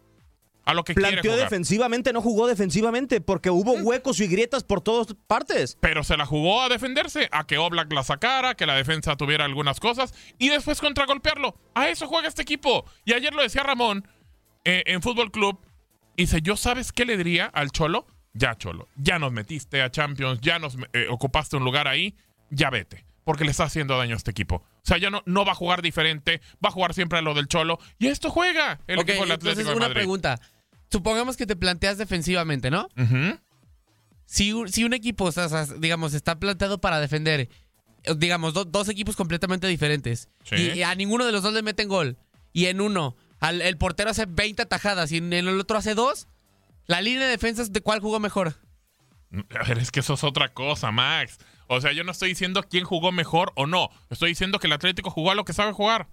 A 0.67 0.73
lo 0.73 0.83
que 0.83 0.93
quiere 0.93 1.13
Planteó 1.13 1.31
jugar. 1.31 1.45
defensivamente, 1.49 2.13
no 2.13 2.21
jugó 2.21 2.45
defensivamente 2.45 3.21
porque 3.21 3.49
hubo 3.49 3.73
huecos 3.73 4.19
y 4.19 4.27
grietas 4.27 4.63
por 4.63 4.81
todas 4.81 5.15
partes. 5.25 5.77
Pero 5.79 6.03
se 6.03 6.17
la 6.17 6.25
jugó 6.25 6.61
a 6.61 6.69
defenderse, 6.69 7.29
a 7.31 7.47
que 7.47 7.57
Oblak 7.57 7.91
la 7.93 8.03
sacara, 8.03 8.53
que 8.55 8.65
la 8.65 8.75
defensa 8.75 9.15
tuviera 9.15 9.45
algunas 9.45 9.79
cosas 9.79 10.13
y 10.37 10.49
después 10.49 10.79
contragolpearlo. 10.81 11.55
A 11.73 11.89
eso 11.89 12.07
juega 12.07 12.27
este 12.27 12.41
equipo. 12.41 12.85
Y 13.05 13.13
ayer 13.13 13.33
lo 13.33 13.41
decía 13.41 13.63
Ramón 13.63 14.07
eh, 14.65 14.83
en 14.87 15.01
Fútbol 15.01 15.31
Club. 15.31 15.57
Dice, 16.17 16.41
¿yo 16.41 16.57
sabes 16.57 16.91
qué 16.91 17.05
le 17.05 17.15
diría 17.17 17.45
al 17.45 17.71
Cholo? 17.71 18.05
Ya, 18.33 18.55
Cholo, 18.55 18.87
ya 18.97 19.17
nos 19.19 19.31
metiste 19.31 19.81
a 19.81 19.89
Champions, 19.89 20.39
ya 20.41 20.59
nos 20.59 20.77
eh, 20.93 21.07
ocupaste 21.09 21.55
un 21.57 21.63
lugar 21.63 21.87
ahí, 21.87 22.15
ya 22.49 22.69
vete. 22.69 23.05
Porque 23.23 23.43
le 23.43 23.51
está 23.51 23.65
haciendo 23.65 23.97
daño 23.97 24.13
a 24.13 24.17
este 24.17 24.31
equipo. 24.31 24.55
O 24.55 24.63
sea, 24.83 24.97
ya 24.97 25.09
no, 25.09 25.21
no 25.25 25.43
va 25.43 25.51
a 25.51 25.55
jugar 25.55 25.81
diferente, 25.81 26.39
va 26.63 26.69
a 26.69 26.71
jugar 26.71 26.93
siempre 26.93 27.19
a 27.19 27.21
lo 27.21 27.33
del 27.33 27.47
Cholo. 27.47 27.77
Y 27.99 28.07
esto 28.07 28.29
juega 28.29 28.79
el 28.87 28.99
equipo 28.99 29.23
del 29.23 29.31
entonces 29.31 29.51
Atlético 29.51 29.69
de 29.71 29.75
una 29.75 29.85
Madrid. 29.87 29.95
pregunta. 29.95 30.39
Supongamos 30.91 31.35
que 31.37 31.45
te 31.45 31.55
planteas 31.55 31.97
defensivamente, 31.97 32.69
¿no? 32.71 32.87
Si, 34.25 34.51
un- 34.53 34.69
si 34.69 34.83
un 34.83 34.93
equipo, 34.93 35.25
o 35.25 35.31
sea, 35.31 35.47
digamos, 35.77 36.13
está 36.13 36.39
planteado 36.39 36.79
para 36.79 36.99
defender, 36.99 37.49
eh, 38.03 38.13
digamos, 38.17 38.53
do- 38.53 38.65
dos 38.65 38.89
equipos 38.89 39.15
completamente 39.15 39.67
diferentes, 39.67 40.29
Sí. 40.43 40.55
y, 40.55 40.79
y 40.79 40.83
a 40.83 40.93
ninguno 40.95 41.25
de 41.25 41.31
los 41.31 41.43
dos 41.43 41.53
le 41.53 41.61
meten 41.61 41.87
gol, 41.87 42.17
y 42.53 42.65
en 42.65 42.81
uno 42.81 43.15
al- 43.39 43.61
el 43.61 43.77
portero 43.77 44.09
hace 44.09 44.25
20 44.25 44.63
atajadas 44.63 45.11
y 45.11 45.17
en 45.17 45.31
el 45.31 45.47
otro 45.59 45.77
hace 45.77 45.93
dos, 45.95 46.27
la 46.87 47.01
línea 47.01 47.21
de 47.25 47.29
defensas, 47.31 47.71
¿de 47.71 47.81
cuál 47.81 47.99
jugó 48.01 48.19
mejor? 48.19 48.55
A 49.59 49.63
ver, 49.67 49.77
es 49.77 49.91
que 49.91 49.99
eso 50.01 50.13
es 50.13 50.23
otra 50.23 50.53
cosa, 50.53 50.91
Max. 50.91 51.37
O 51.67 51.81
sea, 51.81 51.91
yo 51.91 52.05
no 52.05 52.13
estoy 52.13 52.29
diciendo 52.29 52.63
quién 52.63 52.85
jugó 52.85 53.11
mejor 53.11 53.51
o 53.55 53.67
no. 53.67 53.89
Estoy 54.09 54.29
diciendo 54.29 54.57
que 54.59 54.67
el 54.67 54.73
Atlético 54.73 55.09
jugó 55.11 55.31
a 55.31 55.35
lo 55.35 55.43
que 55.43 55.51
sabe 55.51 55.73
jugar. 55.73 56.07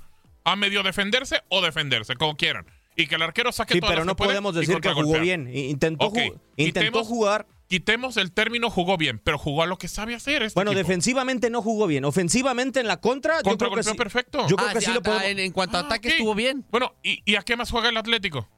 A 0.44 0.56
medio 0.56 0.82
defenderse 0.82 1.42
o 1.48 1.62
defenderse, 1.62 2.16
como 2.16 2.36
quieran. 2.36 2.66
Y 2.96 3.06
que 3.06 3.16
el 3.16 3.22
arquero 3.22 3.50
saque 3.52 3.74
Sí, 3.74 3.80
todas 3.80 3.92
pero 3.92 4.00
las 4.02 4.06
no 4.06 4.16
podemos 4.16 4.54
decir 4.54 4.80
que 4.80 4.92
jugó 4.92 5.18
bien. 5.18 5.50
Intentó, 5.52 6.06
Ok, 6.06 6.16
ju- 6.16 6.40
intentó 6.56 7.00
quitemos- 7.00 7.06
jugar. 7.08 7.46
quitemos 7.66 8.16
el 8.18 8.30
término 8.32 8.70
jugó 8.70 8.96
bien, 8.96 9.18
pero 9.18 9.36
jugó 9.36 9.62
a 9.64 9.66
lo 9.66 9.78
que 9.78 9.88
sabe 9.88 10.14
hacer 10.14 10.42
este 10.42 10.54
Bueno, 10.56 10.70
equipo. 10.70 10.86
defensivamente 10.86 11.50
no 11.50 11.60
jugó 11.60 11.86
bien. 11.88 12.04
Ofensivamente 12.04 12.78
en 12.80 12.86
la 12.86 13.00
contra, 13.00 13.40
yo 13.42 13.58
creo 13.58 13.72
que 13.74 13.82
sí. 13.82 13.94
perfecto. 13.94 14.46
Yo 14.48 14.54
creo 14.56 14.68
Ah, 14.68 14.72
que 14.74 14.80
sí, 14.80 14.86
sí 14.86 14.92
lo 14.92 15.00
ah, 15.00 15.02
podemos- 15.02 15.24
en, 15.24 15.38
en 15.40 15.50
cuanto 15.52 15.76
a 15.76 15.80
Ah, 15.80 15.84
ataque 15.84 16.08
estuvo 16.08 16.34
bien. 16.36 16.64
Bueno, 16.70 16.94
¿y, 17.02 17.20
y 17.24 17.34
a 17.36 17.42
qué 17.42 17.56
más 17.56 17.70
juega 17.70 17.88
el 17.88 17.96
Atlético? 17.96 18.48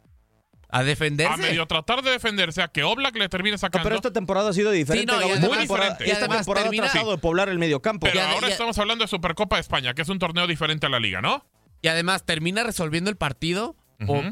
A 0.69 0.81
A 0.81 0.85
defenderse. 0.85 1.37
medio 1.41 1.65
tratar 1.67 2.03
de 2.03 2.11
defenderse, 2.11 2.61
a 2.61 2.67
que 2.69 2.83
Oblak 2.83 3.15
le 3.17 3.29
termine 3.29 3.53
No, 3.53 3.59
sacando. 3.59 3.85
pero 3.85 3.97
esta 3.97 4.13
temporada 4.13 4.51
ha 4.51 4.53
sido 4.53 4.73
diferente. 4.73 5.01
Sí, 5.03 5.07
no, 5.07 5.25
y 5.25 5.29
Gabo. 5.31 5.33
además- 5.33 5.45
esta 5.51 5.59
temporada, 5.61 5.91
diferente. 5.93 6.13
esta 6.13 6.19
Y 6.19 6.25
además 6.25 6.39
temporada 6.39 6.65
termina- 6.67 6.87
ha 6.87 6.91
tratado 6.91 7.11
de 7.13 7.19
poblar 7.19 7.49
el 7.49 7.59
medio 7.59 7.81
campo. 7.81 8.07
Pero 8.13 8.21
ahora 8.21 8.49
estamos 8.49 8.77
hablando 8.79 9.05
de 9.05 9.09
Supercopa 9.09 9.57
de 9.57 9.61
España, 9.63 9.95
que 9.95 10.03
es 10.03 10.09
un 10.09 10.19
torneo 10.19 10.47
diferente 10.49 10.85
a 10.87 10.89
la 10.89 10.99
liga, 10.99 11.23
¿no? 11.23 11.47
Y 11.83 11.89
además 11.89 12.27
termina 12.27 12.65
resolviendo 12.65 13.11
el 13.11 13.17
partido 13.17 13.77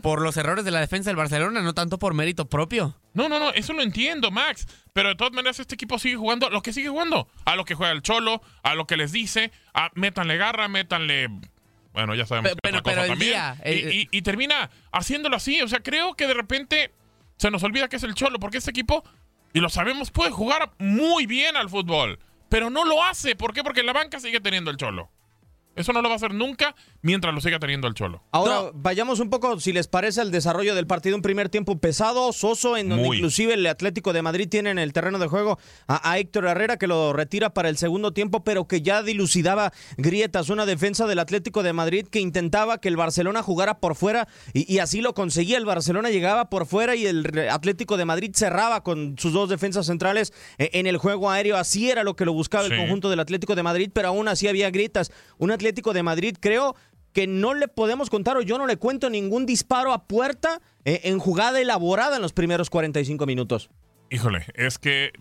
por, 0.02 0.20
los 0.20 0.36
errores 0.36 0.64
de 0.64 0.70
la 0.70 0.80
defensa 0.80 1.10
del 1.10 1.16
Barcelona, 1.16 1.62
no 1.62 1.72
tanto 1.74 1.98
por 1.98 2.12
mérito 2.14 2.46
propio. 2.48 2.96
No, 3.14 3.28
no, 3.28 3.38
no, 3.38 3.50
eso 3.52 3.72
lo 3.72 3.82
entiendo, 3.82 4.30
Max. 4.30 4.66
Pero 4.92 5.08
de 5.10 5.14
todas 5.14 5.32
maneras, 5.32 5.58
este 5.60 5.74
equipo 5.74 5.98
sigue 5.98 6.16
jugando 6.16 6.50
lo 6.50 6.60
que 6.62 6.72
sigue 6.72 6.88
jugando. 6.88 7.28
A 7.44 7.56
lo 7.56 7.64
que 7.64 7.74
juega 7.74 7.92
el 7.92 8.02
Cholo, 8.02 8.42
a 8.62 8.74
lo 8.74 8.86
que 8.86 8.96
les 8.96 9.12
dice, 9.12 9.52
a 9.72 9.90
métanle 9.94 10.36
garra, 10.36 10.68
métanle. 10.68 11.28
Bueno, 11.92 12.14
ya 12.14 12.26
sabemos 12.26 12.50
Pe- 12.50 12.54
que 12.56 12.60
pero- 12.62 12.82
cosa 12.82 12.90
pero 12.94 13.02
el 13.04 13.08
también. 13.10 13.30
día, 13.30 13.56
Y- 13.64 14.00
y, 14.02 14.08
y 14.10 14.22
termina 14.22 14.68
haciéndolo 14.92 15.36
así. 15.36 15.62
O 15.62 15.68
sea, 15.68 15.80
creo 15.80 16.14
que 16.14 16.26
de 16.26 16.34
repente 16.34 16.92
se 17.38 17.50
nos 17.50 17.62
olvida 17.62 17.88
que 17.88 17.96
es 17.96 18.02
el 18.02 18.14
Cholo, 18.14 18.38
porque 18.40 18.58
este 18.58 18.70
equipo, 18.70 19.04
y 19.52 19.60
lo 19.60 19.68
sabemos, 19.70 20.10
puede 20.10 20.30
jugar 20.30 20.72
muy 20.78 21.26
bien 21.26 21.56
al 21.56 21.70
fútbol. 21.70 22.18
Pero 22.48 22.68
no 22.70 22.84
lo 22.84 23.02
hace. 23.02 23.34
¿Por 23.36 23.52
qué? 23.54 23.62
Porque 23.64 23.82
la 23.82 23.92
banca 23.92 24.20
sigue 24.20 24.40
teniendo 24.40 24.70
el 24.70 24.76
Cholo. 24.76 25.10
Eso 25.76 25.92
no 25.92 26.02
lo 26.02 26.08
va 26.08 26.14
a 26.14 26.16
hacer 26.16 26.34
nunca 26.34 26.74
mientras 27.02 27.34
lo 27.34 27.40
siga 27.40 27.58
teniendo 27.58 27.86
el 27.88 27.94
Cholo. 27.94 28.22
Ahora 28.30 28.54
No. 28.54 28.70
vayamos 28.74 29.20
un 29.20 29.30
poco, 29.30 29.58
si 29.60 29.72
les 29.72 29.88
parece, 29.88 30.20
al 30.20 30.30
desarrollo 30.30 30.74
del 30.74 30.86
partido. 30.86 31.16
Un 31.16 31.22
primer 31.22 31.48
tiempo 31.48 31.78
pesado, 31.78 32.32
soso, 32.32 32.76
en 32.76 32.88
donde 32.88 33.04
Muy. 33.04 33.16
inclusive 33.18 33.54
el 33.54 33.66
Atlético 33.66 34.12
de 34.12 34.22
Madrid 34.22 34.48
tiene 34.48 34.70
en 34.70 34.78
el 34.78 34.92
terreno 34.92 35.18
de 35.18 35.26
juego 35.26 35.58
a, 35.86 36.10
a 36.10 36.18
Héctor 36.18 36.46
Herrera, 36.46 36.76
que 36.76 36.86
lo 36.86 37.12
retira 37.12 37.50
para 37.50 37.68
el 37.68 37.76
segundo 37.76 38.12
tiempo, 38.12 38.44
pero 38.44 38.66
que 38.68 38.82
ya 38.82 39.02
dilucidaba 39.02 39.72
grietas. 39.96 40.48
Una 40.48 40.66
defensa 40.66 41.06
del 41.06 41.18
Atlético 41.18 41.62
de 41.62 41.72
Madrid 41.72 42.06
que 42.08 42.20
intentaba 42.20 42.78
que 42.78 42.88
el 42.88 42.96
Barcelona 42.96 43.42
jugara 43.42 43.78
por 43.80 43.94
fuera 43.96 44.28
y, 44.52 44.72
y 44.72 44.78
así 44.78 45.00
lo 45.00 45.14
conseguía. 45.14 45.58
El 45.58 45.64
Barcelona 45.64 46.10
llegaba 46.10 46.50
por 46.50 46.66
fuera 46.66 46.94
y 46.94 47.06
el 47.06 47.48
Atlético 47.50 47.96
de 47.96 48.04
Madrid 48.04 48.30
cerraba 48.34 48.82
con 48.82 49.16
sus 49.18 49.32
dos 49.32 49.48
defensas 49.48 49.86
centrales 49.86 50.32
eh, 50.58 50.70
en 50.74 50.86
el 50.86 50.96
juego 50.98 51.30
aéreo. 51.30 51.56
Así 51.56 51.90
era 51.90 52.04
lo 52.04 52.14
que 52.16 52.24
lo 52.24 52.32
buscaba 52.32 52.64
Sí. 52.66 52.72
el 52.72 52.78
conjunto 52.78 53.10
del 53.10 53.20
Atlético 53.20 53.54
de 53.54 53.62
Madrid, 53.62 53.90
pero 53.92 54.08
aún 54.08 54.28
así 54.28 54.46
había 54.48 54.70
grietas. 54.70 55.10
Un 55.38 55.50
Atlético 55.64 55.92
de 55.94 56.02
Madrid, 56.02 56.36
creo 56.38 56.76
que 57.14 57.26
no 57.26 57.54
le 57.54 57.68
podemos 57.68 58.10
contar 58.10 58.36
o 58.36 58.42
yo 58.42 58.58
no 58.58 58.66
le 58.66 58.76
cuento 58.76 59.08
ningún 59.08 59.46
disparo 59.46 59.92
a 59.92 60.06
puerta 60.06 60.60
eh, 60.84 61.00
en 61.04 61.18
jugada 61.18 61.58
elaborada 61.60 62.16
en 62.16 62.22
los 62.22 62.32
primeros 62.34 62.68
45 62.70 63.24
minutos. 63.24 63.70
Híjole, 64.10 64.44
es 64.54 64.78
que 64.78 65.12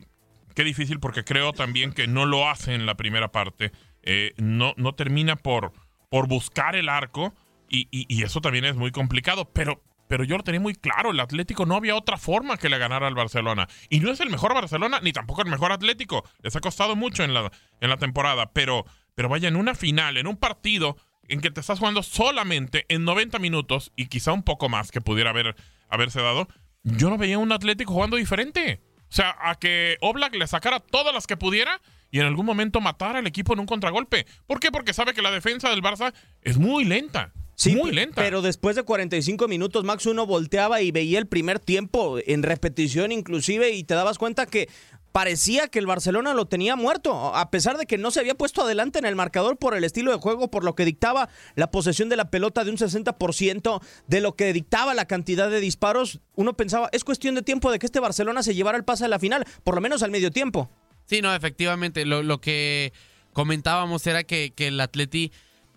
qué 0.55 0.63
difícil 0.65 0.99
porque 0.99 1.23
creo 1.23 1.53
también 1.53 1.93
que 1.93 2.07
no 2.07 2.25
lo 2.25 2.49
hace 2.49 2.73
en 2.73 2.85
la 2.85 2.95
primera 2.95 3.31
parte. 3.31 3.71
Eh, 4.01 4.33
no, 4.37 4.73
no 4.75 4.93
termina 4.95 5.37
por, 5.37 5.71
por 6.09 6.27
buscar 6.27 6.75
el 6.75 6.89
arco 6.89 7.33
y, 7.69 7.87
y- 7.91 8.05
y 8.09 8.23
eso 8.23 8.41
también 8.41 8.65
es 8.65 8.75
muy 8.75 8.91
complicado. 8.91 9.49
Pero, 9.53 9.81
pero 10.07 10.23
yo 10.25 10.35
lo 10.35 10.43
tenía 10.43 10.59
muy 10.59 10.73
claro, 10.75 11.11
el 11.11 11.19
Atlético 11.19 11.65
no 11.65 11.75
había 11.75 11.95
otra 11.95 12.17
forma 12.17 12.57
que 12.57 12.69
le 12.69 12.77
ganara 12.79 13.07
al 13.07 13.15
Barcelona. 13.15 13.67
Y 13.89 13.99
no 14.01 14.11
es 14.11 14.19
el 14.19 14.29
mejor 14.29 14.53
Barcelona 14.53 14.99
ni 15.01 15.13
tampoco 15.13 15.41
el 15.43 15.49
mejor 15.49 15.71
Atlético. 15.71 16.23
Les 16.41 16.55
ha 16.55 16.59
costado 16.59 16.95
mucho 16.95 17.23
en 17.23 17.33
la, 17.33 17.51
en 17.81 17.89
la 17.89 17.97
temporada. 17.97 18.51
Pero, 18.51 18.85
pero 19.15 19.29
vaya, 19.29 19.47
en 19.47 19.55
una 19.55 19.75
final, 19.75 20.17
en 20.17 20.27
un 20.27 20.37
partido 20.37 20.97
en 21.27 21.41
que 21.41 21.51
te 21.51 21.61
estás 21.61 21.79
jugando 21.79 22.03
solamente 22.03 22.85
en 22.89 23.05
90 23.05 23.39
minutos 23.39 23.91
y 23.95 24.07
quizá 24.07 24.33
un 24.33 24.43
poco 24.43 24.69
más 24.69 24.91
que 24.91 25.01
pudiera 25.01 25.29
haber, 25.29 25.55
haberse 25.89 26.21
dado, 26.21 26.47
yo 26.83 27.09
no 27.09 27.17
veía 27.17 27.39
un 27.39 27.51
Atlético 27.51 27.93
jugando 27.93 28.17
diferente. 28.17 28.81
O 29.09 29.15
sea, 29.15 29.35
a 29.39 29.55
que 29.55 29.97
Oblak 30.01 30.35
le 30.35 30.47
sacara 30.47 30.79
todas 30.79 31.13
las 31.13 31.27
que 31.27 31.37
pudiera 31.37 31.81
y 32.09 32.19
en 32.19 32.25
algún 32.25 32.45
momento 32.45 32.81
matara 32.81 33.19
al 33.19 33.27
equipo 33.27 33.53
en 33.53 33.59
un 33.59 33.65
contragolpe. 33.65 34.25
¿Por 34.47 34.59
qué? 34.59 34.71
Porque 34.71 34.93
sabe 34.93 35.13
que 35.13 35.21
la 35.21 35.31
defensa 35.31 35.69
del 35.69 35.81
Barça 35.81 36.13
es 36.41 36.57
muy 36.57 36.83
lenta. 36.83 37.31
Sí, 37.55 37.75
muy 37.75 37.91
lenta. 37.91 38.21
Pero 38.21 38.41
después 38.41 38.75
de 38.75 38.83
45 38.83 39.47
minutos, 39.47 39.83
Max 39.83 40.05
uno 40.05 40.25
volteaba 40.25 40.81
y 40.81 40.91
veía 40.91 41.19
el 41.19 41.27
primer 41.27 41.59
tiempo 41.59 42.17
en 42.25 42.43
repetición 42.43 43.11
inclusive 43.11 43.71
y 43.71 43.83
te 43.83 43.93
dabas 43.93 44.17
cuenta 44.17 44.45
que 44.47 44.67
parecía 45.13 45.69
que 45.69 45.79
el 45.79 45.85
Barcelona 45.85 46.33
lo 46.33 46.47
tenía 46.47 46.75
muerto, 46.75 47.33
a 47.35 47.49
pesar 47.49 47.77
de 47.77 47.85
que 47.85 47.97
no 47.97 48.11
se 48.11 48.19
había 48.19 48.35
puesto 48.35 48.63
adelante 48.63 48.99
en 48.99 49.05
el 49.05 49.15
marcador 49.15 49.57
por 49.57 49.75
el 49.75 49.85
estilo 49.85 50.11
de 50.11 50.17
juego, 50.17 50.51
por 50.51 50.65
lo 50.65 50.75
que 50.75 50.83
dictaba 50.83 51.29
la 51.55 51.71
posesión 51.71 52.09
de 52.09 52.17
la 52.17 52.29
pelota 52.29 52.65
de 52.65 52.71
un 52.71 52.77
60%, 52.77 53.81
de 54.07 54.21
lo 54.21 54.35
que 54.35 54.51
dictaba 54.51 54.93
la 54.93 55.05
cantidad 55.05 55.49
de 55.49 55.61
disparos, 55.61 56.19
uno 56.35 56.53
pensaba, 56.57 56.89
es 56.91 57.05
cuestión 57.05 57.35
de 57.35 57.43
tiempo 57.43 57.71
de 57.71 57.79
que 57.79 57.85
este 57.85 58.01
Barcelona 58.01 58.43
se 58.43 58.55
llevara 58.55 58.77
el 58.77 58.83
pase 58.83 59.05
a 59.05 59.07
la 59.07 59.19
final, 59.19 59.45
por 59.63 59.75
lo 59.75 59.81
menos 59.81 60.03
al 60.03 60.11
medio 60.11 60.31
tiempo. 60.31 60.69
Sí, 61.05 61.21
no, 61.21 61.33
efectivamente. 61.33 62.05
Lo, 62.05 62.23
lo 62.23 62.41
que 62.41 62.91
comentábamos 63.33 64.05
era 64.07 64.23
que, 64.23 64.51
que 64.55 64.67
el 64.67 64.79
Atleti, 64.79 65.31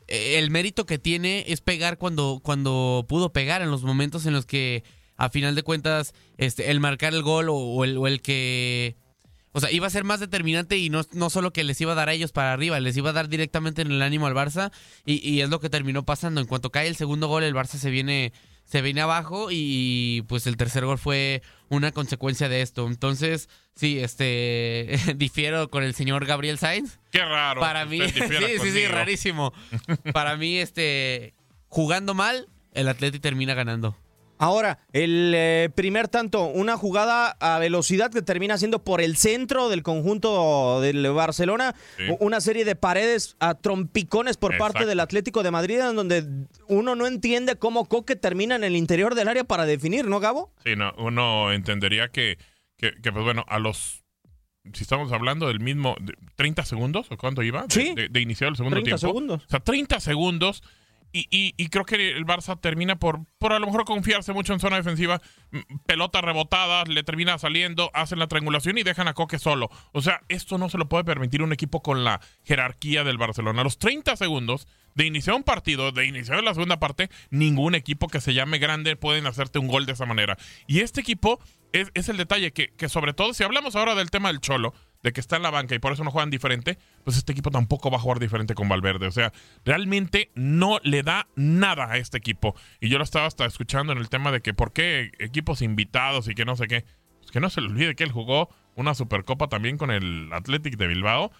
eh, 0.09 0.39
el 0.39 0.51
mérito 0.51 0.87
que 0.87 0.99
tiene 0.99 1.45
es 1.49 1.61
pegar 1.61 1.99
cuando, 1.99 2.41
cuando 2.43 3.05
pudo 3.09 3.33
pegar, 3.33 3.63
en 3.63 3.71
los 3.71 3.83
momentos 3.83 4.25
en 4.27 4.33
los 4.33 4.47
que, 4.47 4.85
a 5.17 5.29
final 5.31 5.55
de 5.55 5.63
cuentas, 5.63 6.15
este, 6.39 6.71
el 6.71 6.81
marcar 6.81 7.13
el 7.13 7.23
gol 7.23 7.49
o, 7.51 7.85
el 7.85 8.23
que... 8.23 8.97
O 9.57 9.61
sea, 9.61 9.73
iba 9.73 9.87
a 9.87 9.91
ser 9.91 10.05
más 10.05 10.21
determinante 10.21 10.77
y 10.77 10.91
no, 10.91 11.01
no 11.13 11.31
solo 11.31 11.51
que 11.51 11.65
les 11.65 11.81
iba 11.81 11.93
a 11.93 11.95
dar 11.95 12.11
a 12.11 12.13
ellos 12.13 12.31
para 12.31 12.53
arriba, 12.53 12.79
les 12.79 12.95
iba 12.95 13.09
a 13.09 13.15
dar 13.15 13.31
directamente 13.31 13.81
en 13.81 13.91
el 13.91 14.03
ánimo 14.03 14.27
al 14.27 14.35
Barça 14.35 14.71
y, 15.07 15.27
y 15.27 15.41
es 15.41 15.49
lo 15.49 15.61
que 15.61 15.71
terminó 15.71 16.05
pasando. 16.05 16.43
En 16.43 16.47
cuanto 16.47 16.69
cae 16.69 16.89
el 16.89 16.95
segundo 16.95 17.27
gol, 17.27 17.43
el 17.43 17.55
Barça 17.55 17.79
se 17.79 17.89
viene, 17.89 18.35
se 18.67 18.83
viene 18.83 19.01
abajo 19.01 19.49
y 19.51 20.25
pues 20.29 20.47
el 20.47 20.59
tercer 20.59 20.85
gol 20.85 20.99
fue 20.99 21.41
una 21.71 21.91
consecuencia 21.91 22.51
de 22.51 22.61
esto. 22.61 22.87
Entonces, 22.87 23.49
sí, 23.75 23.99
este, 23.99 24.99
difiero 25.17 25.71
con 25.71 25.85
el 25.85 25.95
señor 25.95 26.27
Gabriel 26.27 26.59
Sainz. 26.59 26.99
Qué 27.11 27.25
raro. 27.25 27.63
Para 27.63 27.87
mí, 27.87 28.01
sí, 28.11 28.21
sí, 28.61 28.71
sí, 28.71 28.87
rarísimo. 28.89 29.55
Para 30.13 30.37
mí, 30.37 30.59
este, 30.59 31.33
jugando 31.69 32.13
mal, 32.13 32.47
el 32.75 32.89
Atleti 32.89 33.21
termina 33.21 33.55
ganando. 33.55 33.97
Ahora, 34.39 34.79
el 34.93 35.33
eh, 35.35 35.71
primer 35.75 36.09
tanto, 36.09 36.45
una 36.47 36.77
jugada 36.77 37.37
a 37.41 37.59
velocidad 37.59 38.11
que 38.11 38.23
termina 38.23 38.59
siendo 38.59 38.85
por 38.85 39.01
el 39.01 39.17
centro 39.17 39.69
del 39.69 39.83
conjunto 39.83 40.81
del 40.81 41.11
Barcelona, 41.13 41.75
Sí. 41.97 42.05
una 42.21 42.41
serie 42.41 42.65
de 42.65 42.77
paredes 42.77 43.37
a 43.41 43.55
trompicones 43.55 44.37
por 44.37 44.57
parte 44.59 44.87
del 44.87 45.01
Atlético 45.01 45.43
de 45.43 45.51
Madrid, 45.51 45.81
en 45.81 45.97
donde 45.97 46.25
uno 46.69 46.95
no 46.95 47.07
entiende 47.07 47.57
cómo 47.57 47.87
Coque 47.87 48.17
termina 48.17 48.57
en 48.57 48.65
el 48.65 48.77
interior 48.77 49.15
del 49.15 49.29
área 49.29 49.45
para 49.45 49.65
definir, 49.67 50.07
¿no, 50.07 50.21
Gabo? 50.21 50.53
Sí, 50.65 50.77
no, 50.77 50.93
uno 50.99 51.53
entendería 51.53 52.09
que, 52.09 52.39
que, 52.77 52.93
que, 53.03 53.13
pues 53.13 53.25
bueno, 53.25 53.45
a 53.49 53.59
los. 53.59 54.03
Si 54.73 54.83
estamos 54.83 55.13
hablando 55.13 55.47
del 55.47 55.61
mismo. 55.61 55.95
de- 56.01 56.15
¿30 56.37 56.65
segundos? 56.65 57.07
¿O 57.11 57.17
cuánto 57.17 57.43
iba? 57.43 57.63
De, 57.63 57.75
Sí. 57.75 57.95
de, 57.95 58.09
de 58.09 58.21
iniciar 58.21 58.51
el 58.51 58.57
segundo 58.57 58.75
30 58.77 58.97
tiempo. 58.99 59.07
segundos. 59.07 59.45
O 59.47 59.49
sea, 59.49 59.61
30 59.61 60.01
segundos. 60.01 60.63
Y, 61.17 61.27
y- 61.31 61.55
y 61.57 61.69
creo 61.69 61.85
que 61.87 61.95
el 62.11 62.27
Barça 62.27 62.61
termina 62.61 62.97
por, 62.97 63.21
por 63.39 63.53
a 63.55 63.59
lo 63.59 63.67
mejor 63.67 63.85
confiarse 63.87 64.35
mucho 64.35 64.53
en 64.53 64.61
zona 64.61 64.77
defensiva. 64.77 65.23
Mm, 65.51 65.59
Pelotas 65.87 66.23
rebotadas, 66.23 66.89
le 66.89 67.03
termina 67.05 67.39
saliendo, 67.39 67.91
hacen 67.95 68.19
la 68.19 68.27
triangulación 68.27 68.77
y 68.77 68.83
dejan 68.83 69.09
a 69.09 69.15
Coque 69.15 69.39
solo. 69.39 69.71
O 69.93 70.03
sea, 70.03 70.21
esto 70.29 70.59
no 70.59 70.69
se 70.69 70.77
lo 70.77 70.89
puede 70.91 71.05
permitir 71.05 71.43
un 71.43 71.53
equipo 71.55 71.83
con 71.83 72.05
la 72.05 72.21
jerarquía 72.45 73.03
del 73.03 73.17
Barcelona. 73.17 73.63
A 73.63 73.65
los 73.65 73.79
30 73.79 74.15
segundos 74.17 74.69
de 74.95 75.07
iniciar 75.07 75.37
un 75.37 75.43
partido, 75.43 75.91
de 75.93 76.05
iniciar 76.07 76.43
la 76.43 76.53
segunda 76.55 76.79
parte, 76.79 77.09
ningún 77.31 77.75
equipo 77.75 78.09
que 78.09 78.21
se 78.21 78.35
llame 78.35 78.59
grande 78.59 78.97
pueden 78.97 79.27
hacerte 79.27 79.59
un 79.59 79.69
gol 79.69 79.87
de 79.87 79.93
esa 79.93 80.05
manera. 80.07 80.37
Y 80.67 80.81
este 80.81 81.01
equipo 81.01 81.39
es, 81.73 81.91
es 81.95 82.09
el 82.09 82.17
detalle 82.17 82.53
que, 82.53 82.69
que 82.77 82.89
sobre 82.89 83.13
todo, 83.15 83.33
si 83.35 83.43
hablamos 83.45 83.75
ahora 83.77 83.95
del 83.95 84.11
tema 84.11 84.29
del 84.29 84.41
Cholo, 84.41 84.75
de 85.07 85.13
que 85.13 85.21
está 85.21 85.37
en 85.37 85.45
la 85.45 85.51
banca 85.53 85.73
y 85.73 85.79
por 85.79 85.93
eso 85.93 86.03
no 86.03 86.11
juegan 86.11 86.31
diferente, 86.31 86.79
pues 87.05 87.17
este 87.17 87.31
equipo 87.31 87.53
tampoco 87.53 87.93
va 87.93 87.97
a 87.97 88.01
jugar 88.01 88.19
diferente 88.19 88.57
con 88.57 88.69
Valverde. 88.69 89.07
O 89.07 89.13
sea, 89.13 89.33
realmente 89.65 90.33
no 90.35 90.81
le 90.83 91.05
da 91.05 91.29
nada 91.37 91.93
a 91.93 91.97
este 91.97 92.19
equipo. 92.19 92.57
Y 92.81 92.89
yo 92.89 92.99
lo 92.99 93.05
estaba 93.05 93.27
hasta 93.27 93.47
escuchando 93.47 93.93
en 93.93 93.99
el 93.99 94.09
tema 94.09 94.33
de 94.33 94.41
que 94.41 94.53
por 94.53 94.73
qué 94.73 95.13
equipos 95.21 95.63
invitados 95.63 96.27
y 96.27 96.35
que 96.35 96.45
no 96.45 96.57
sé 96.57 96.67
qué. 96.67 96.85
Pues 97.21 97.31
que 97.31 97.39
no 97.39 97.51
se 97.51 97.61
le 97.61 97.69
olvide 97.69 97.95
que 97.95 98.03
él 98.03 98.11
jugó 98.11 98.53
una 98.75 98.95
Supercopa 98.95 99.47
también 99.47 99.79
con 99.79 99.93
el 99.93 100.29
Athletic 100.33 100.77
de 100.77 100.89
Bilbao. 100.89 101.31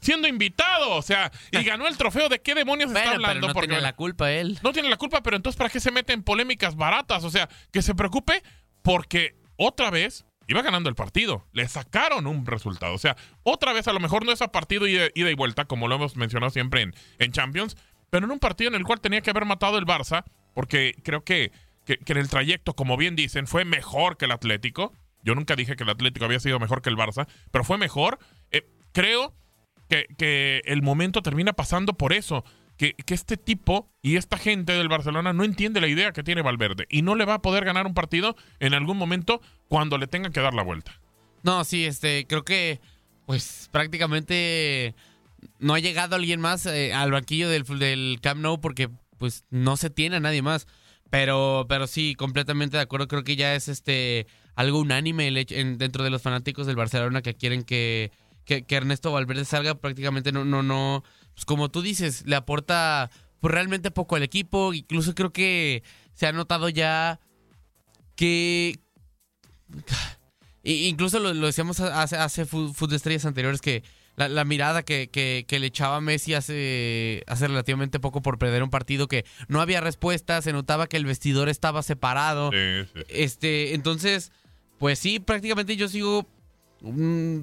Siendo 0.00 0.28
invitado, 0.28 0.92
o 0.92 1.02
sea, 1.02 1.32
y 1.50 1.62
ganó 1.64 1.88
el 1.88 1.96
trofeo. 1.96 2.28
¿De 2.28 2.40
qué 2.40 2.54
demonios 2.54 2.92
está 2.92 3.10
hablando? 3.10 3.26
pero 3.26 3.48
no 3.48 3.52
Porque, 3.54 3.66
tiene 3.66 3.82
la 3.82 3.96
culpa 3.96 4.30
él. 4.30 4.56
no 4.62 4.72
tiene 4.72 4.88
la 4.88 4.98
culpa, 4.98 5.20
pero 5.24 5.34
entonces 5.34 5.58
¿para 5.58 5.68
qué 5.68 5.80
se 5.80 5.90
mete 5.90 6.12
en 6.12 6.22
polémicas 6.22 6.76
baratas? 6.76 7.24
O 7.24 7.30
sea, 7.30 7.48
que 7.72 7.82
se 7.82 7.96
preocupe 7.96 8.44
porque 8.82 9.34
otra 9.56 9.90
vez 9.90 10.26
iba 10.50 10.62
ganando 10.62 10.88
el 10.88 10.96
partido. 10.96 11.46
Le 11.52 11.68
sacaron 11.68 12.26
un 12.26 12.44
resultado. 12.44 12.92
O 12.92 12.98
sea, 12.98 13.16
otra 13.44 13.72
vez 13.72 13.86
a 13.86 13.92
lo 13.92 14.00
mejor 14.00 14.24
no 14.24 14.32
es 14.32 14.42
a 14.42 14.50
partido 14.50 14.86
ida, 14.88 15.08
y 15.14 15.34
vuelta, 15.34 15.66
como 15.66 15.86
lo 15.86 15.94
hemos 15.94 16.16
mencionado 16.16 16.50
siempre 16.50 16.90
en, 17.18 17.32
Champions, 17.32 17.76
pero 18.10 18.26
en 18.26 18.32
un 18.32 18.40
partido 18.40 18.68
en 18.68 18.74
el 18.74 18.84
cual 18.84 19.00
tenía 19.00 19.20
que 19.20 19.30
haber 19.30 19.44
matado 19.44 19.78
el 19.78 19.86
Barça, 19.86 20.24
porque 20.52 20.96
creo 21.04 21.22
que, 21.22 21.52
que, 21.86 21.98
que 21.98 22.12
en 22.12 22.18
el 22.18 22.28
trayecto, 22.28 22.74
como 22.74 22.96
bien 22.96 23.14
dicen, 23.14 23.46
fue 23.46 23.64
mejor 23.64 24.16
que 24.16 24.24
el 24.24 24.32
Atlético. 24.32 24.92
Yo 25.22 25.36
nunca 25.36 25.54
dije 25.54 25.76
que 25.76 25.84
el 25.84 25.90
Atlético 25.90 26.24
había 26.24 26.40
sido 26.40 26.58
mejor 26.58 26.82
que 26.82 26.90
el 26.90 26.96
Barça, 26.96 27.28
pero 27.52 27.62
fue 27.62 27.78
mejor. 27.78 28.18
Eh, 28.50 28.66
creo 28.92 29.34
que, 29.88 30.06
que 30.18 30.62
el 30.64 30.82
momento 30.82 31.22
termina 31.22 31.52
pasando 31.52 31.92
por 31.92 32.12
eso. 32.12 32.44
Que, 32.80 32.94
este 33.08 33.36
tipo 33.36 33.92
y 34.00 34.16
esta 34.16 34.38
gente 34.38 34.72
del 34.72 34.88
Barcelona 34.88 35.34
no 35.34 35.44
entiende 35.44 35.82
la 35.82 35.86
idea 35.86 36.12
que 36.12 36.22
tiene 36.22 36.40
Valverde 36.40 36.86
y 36.88 37.02
no 37.02 37.14
le 37.14 37.26
va 37.26 37.34
a 37.34 37.42
poder 37.42 37.66
ganar 37.66 37.86
un 37.86 37.92
partido 37.92 38.36
en 38.58 38.72
algún 38.72 38.96
momento 38.96 39.42
cuando 39.68 39.98
le 39.98 40.06
tenga 40.06 40.30
que 40.30 40.40
dar 40.40 40.54
la 40.54 40.62
vuelta. 40.62 40.98
No, 41.42 41.62
sí, 41.64 41.84
este, 41.84 42.26
creo 42.26 42.42
que 42.42 42.80
pues 43.26 43.68
prácticamente 43.70 44.94
no 45.58 45.74
ha 45.74 45.78
llegado 45.78 46.16
alguien 46.16 46.40
más 46.40 46.64
eh, 46.64 46.94
al 46.94 47.10
banquillo 47.10 47.50
del, 47.50 47.64
del 47.64 48.18
Camp 48.22 48.40
Nou 48.40 48.62
porque 48.62 48.88
pues 49.18 49.44
no 49.50 49.76
se 49.76 49.90
tiene 49.90 50.16
a 50.16 50.20
nadie 50.20 50.40
más. 50.40 50.66
Pero, 51.10 51.66
pero 51.68 51.86
sí, 51.86 52.14
completamente 52.14 52.78
de 52.78 52.82
acuerdo. 52.82 53.08
Creo 53.08 53.24
que 53.24 53.36
ya 53.36 53.54
es 53.54 53.68
este 53.68 54.26
algo 54.54 54.78
unánime 54.78 55.30
dentro 55.30 56.02
de 56.02 56.08
los 56.08 56.22
fanáticos 56.22 56.66
del 56.66 56.76
Barcelona 56.76 57.20
que 57.20 57.34
quieren 57.34 57.62
que, 57.62 58.10
que, 58.46 58.62
que 58.62 58.74
Ernesto 58.76 59.12
Valverde 59.12 59.44
salga. 59.44 59.74
Prácticamente 59.74 60.32
no, 60.32 60.46
no, 60.46 60.62
no. 60.62 61.04
Pues 61.40 61.46
como 61.46 61.70
tú 61.70 61.80
dices, 61.80 62.24
le 62.26 62.36
aporta 62.36 63.10
pues 63.40 63.54
realmente 63.54 63.90
poco 63.90 64.14
al 64.16 64.22
equipo. 64.22 64.74
Incluso 64.74 65.14
creo 65.14 65.32
que 65.32 65.82
se 66.12 66.26
ha 66.26 66.32
notado 66.32 66.68
ya 66.68 67.18
que 68.14 68.78
Incluso 70.62 71.18
lo, 71.18 71.32
lo 71.32 71.46
decíamos 71.46 71.80
hace, 71.80 72.16
hace 72.18 72.44
Food 72.44 72.90
de 72.90 72.96
Estrellas 72.96 73.24
anteriores 73.24 73.62
que 73.62 73.82
la, 74.16 74.28
la 74.28 74.44
mirada 74.44 74.82
que, 74.82 75.08
que- 75.08 75.46
que 75.48 75.58
le 75.58 75.68
echaba 75.68 75.96
a 75.96 76.00
Messi 76.02 76.34
hace, 76.34 77.22
hace 77.26 77.48
relativamente 77.48 77.98
poco 78.00 78.20
por 78.20 78.36
perder 78.38 78.62
un 78.62 78.68
partido 78.68 79.08
que 79.08 79.24
no 79.48 79.62
había 79.62 79.80
respuesta, 79.80 80.42
se 80.42 80.52
notaba 80.52 80.86
que 80.88 80.98
el 80.98 81.06
vestidor 81.06 81.48
estaba 81.48 81.82
separado. 81.82 82.50
Sí, 82.52 82.84
sí. 82.92 83.00
Este, 83.08 83.74
entonces, 83.74 84.30
pues 84.78 84.98
sí, 84.98 85.18
prácticamente 85.20 85.76
yo 85.76 85.88
sigo. 85.88 86.26
mm, 86.82 87.38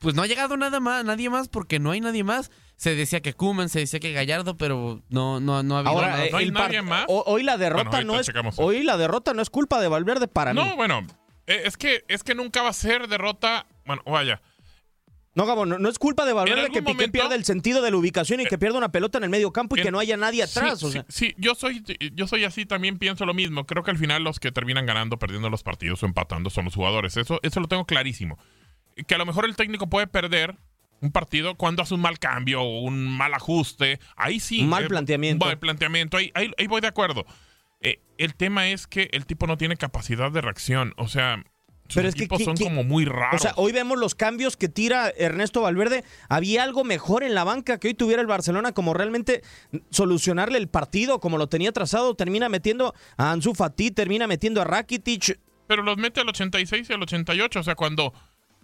pues 0.00 0.14
no 0.14 0.20
ha 0.20 0.26
llegado 0.26 0.58
nada 0.58 0.80
más, 0.80 1.02
nadie 1.06 1.30
más, 1.30 1.48
porque 1.48 1.78
no 1.78 1.92
hay 1.92 2.02
nadie 2.02 2.24
más. 2.24 2.50
Se 2.76 2.94
decía 2.94 3.20
que 3.20 3.34
Kuman, 3.34 3.68
se 3.68 3.78
decía 3.80 4.00
que 4.00 4.12
Gallardo, 4.12 4.56
pero 4.56 5.00
no, 5.08 5.40
no, 5.40 5.62
no 5.62 5.76
ha 5.76 5.78
habido 5.80 5.92
Ahora, 5.92 6.08
nada. 6.08 6.24
eh, 6.26 6.30
el 6.40 6.52
par- 6.52 6.72
ho- 7.08 7.22
hoy 7.26 7.42
la 7.44 7.56
derrota 7.56 7.90
Bueno, 7.90 8.14
no 8.14 8.20
es 8.20 8.26
checamos. 8.26 8.56
hoy 8.58 8.82
la 8.82 8.96
derrota 8.96 9.32
no 9.32 9.42
es 9.42 9.48
culpa 9.50 9.80
de 9.80 9.88
Valverde 9.88 10.26
para 10.28 10.52
mí. 10.52 10.60
No, 10.60 10.74
bueno, 10.76 11.06
eh, 11.46 11.62
es 11.64 11.76
que, 11.76 12.04
es 12.08 12.24
que 12.24 12.34
nunca 12.34 12.62
va 12.62 12.70
a 12.70 12.72
ser 12.74 13.06
derrota. 13.08 13.66
Bueno, 13.86 14.02
vaya. 14.06 14.42
No, 15.36 15.46
Gabo, 15.46 15.66
no, 15.66 15.78
no 15.80 15.88
es 15.88 15.98
culpa 15.98 16.24
de 16.26 16.32
Valverde 16.32 16.62
que 16.66 16.80
Piqué 16.80 16.82
momento- 16.82 17.12
pierda 17.12 17.34
el 17.34 17.44
sentido 17.44 17.82
de 17.82 17.90
la 17.90 17.96
ubicación 17.96 18.40
y 18.40 18.44
que 18.46 18.56
pierda 18.56 18.78
una 18.78 18.90
pelota 18.92 19.18
en 19.18 19.24
el 19.24 19.30
medio 19.30 19.52
campo 19.52 19.76
y 19.76 19.82
que 19.82 19.90
no 19.90 19.98
haya 19.98 20.16
nadie 20.16 20.42
atrás. 20.44 20.78
Sí, 20.78 20.86
o 20.86 20.90
sea. 20.90 21.04
sí, 21.08 21.26
sí, 21.28 21.34
yo 21.38 21.54
soy, 21.56 21.82
yo 22.12 22.26
soy 22.28 22.44
así, 22.44 22.66
también 22.66 22.98
pienso 22.98 23.24
lo 23.26 23.34
mismo. 23.34 23.66
Creo 23.66 23.82
que 23.82 23.90
al 23.90 23.98
final 23.98 24.22
los 24.22 24.38
que 24.38 24.52
terminan 24.52 24.86
ganando, 24.86 25.18
perdiendo 25.18 25.50
los 25.50 25.62
partidos 25.64 26.02
o 26.02 26.06
empatando 26.06 26.50
son 26.50 26.66
los 26.66 26.74
jugadores. 26.76 27.16
Eso, 27.16 27.40
eso 27.42 27.58
lo 27.60 27.66
tengo 27.66 27.84
clarísimo. 27.84 28.38
Que 29.08 29.14
a 29.16 29.18
lo 29.18 29.26
mejor 29.26 29.44
el 29.44 29.56
técnico 29.56 29.88
puede 29.88 30.06
perder 30.06 30.56
un 31.04 31.12
partido 31.12 31.54
cuando 31.54 31.82
hace 31.82 31.94
un 31.94 32.00
mal 32.00 32.18
cambio 32.18 32.62
o 32.62 32.80
un 32.80 33.06
mal 33.06 33.34
ajuste. 33.34 34.00
Ahí 34.16 34.40
sí. 34.40 34.62
Un 34.62 34.68
mal 34.70 34.84
eh, 34.84 34.88
planteamiento. 34.88 35.44
Un 35.44 35.50
mal 35.50 35.58
planteamiento. 35.58 36.16
Ahí, 36.16 36.30
ahí, 36.34 36.50
ahí 36.58 36.66
voy 36.66 36.80
de 36.80 36.86
acuerdo. 36.88 37.24
Eh, 37.80 38.00
el 38.18 38.34
tema 38.34 38.68
es 38.68 38.86
que 38.86 39.10
el 39.12 39.26
tipo 39.26 39.46
no 39.46 39.56
tiene 39.58 39.76
capacidad 39.76 40.32
de 40.32 40.40
reacción. 40.40 40.94
O 40.96 41.06
sea, 41.08 41.44
sus 41.88 41.96
Pero 41.96 42.08
es 42.08 42.14
que, 42.14 42.22
equipos 42.22 42.38
¿qué- 42.38 42.44
son 42.44 42.56
como 42.56 42.82
muy 42.84 43.04
raros. 43.04 43.38
O 43.38 43.38
sea, 43.42 43.52
hoy 43.56 43.72
vemos 43.72 43.98
los 43.98 44.14
cambios 44.14 44.56
que 44.56 44.68
tira 44.70 45.10
Ernesto 45.10 45.60
Valverde. 45.60 46.02
Había 46.30 46.62
algo 46.62 46.82
mejor 46.84 47.22
en 47.22 47.34
la 47.34 47.44
banca 47.44 47.78
que 47.78 47.88
hoy 47.88 47.94
tuviera 47.94 48.22
el 48.22 48.26
Barcelona, 48.26 48.72
como 48.72 48.94
realmente 48.94 49.42
solucionarle 49.90 50.58
el 50.58 50.68
partido, 50.68 51.20
como 51.20 51.36
lo 51.38 51.48
tenía 51.48 51.72
trazado. 51.72 52.14
Termina 52.14 52.48
metiendo 52.48 52.94
a 53.18 53.32
Ansu 53.32 53.54
Fati, 53.54 53.90
termina 53.90 54.26
metiendo 54.26 54.62
a 54.62 54.64
Rakitic. 54.64 55.38
pero 55.66 55.82
los 55.82 55.96
mete 55.98 56.20
al 56.20 56.28
86 56.28 56.88
y 56.88 56.92
al 56.94 57.02
88. 57.02 57.60
O 57.60 57.62
sea, 57.62 57.74
cuando 57.74 58.12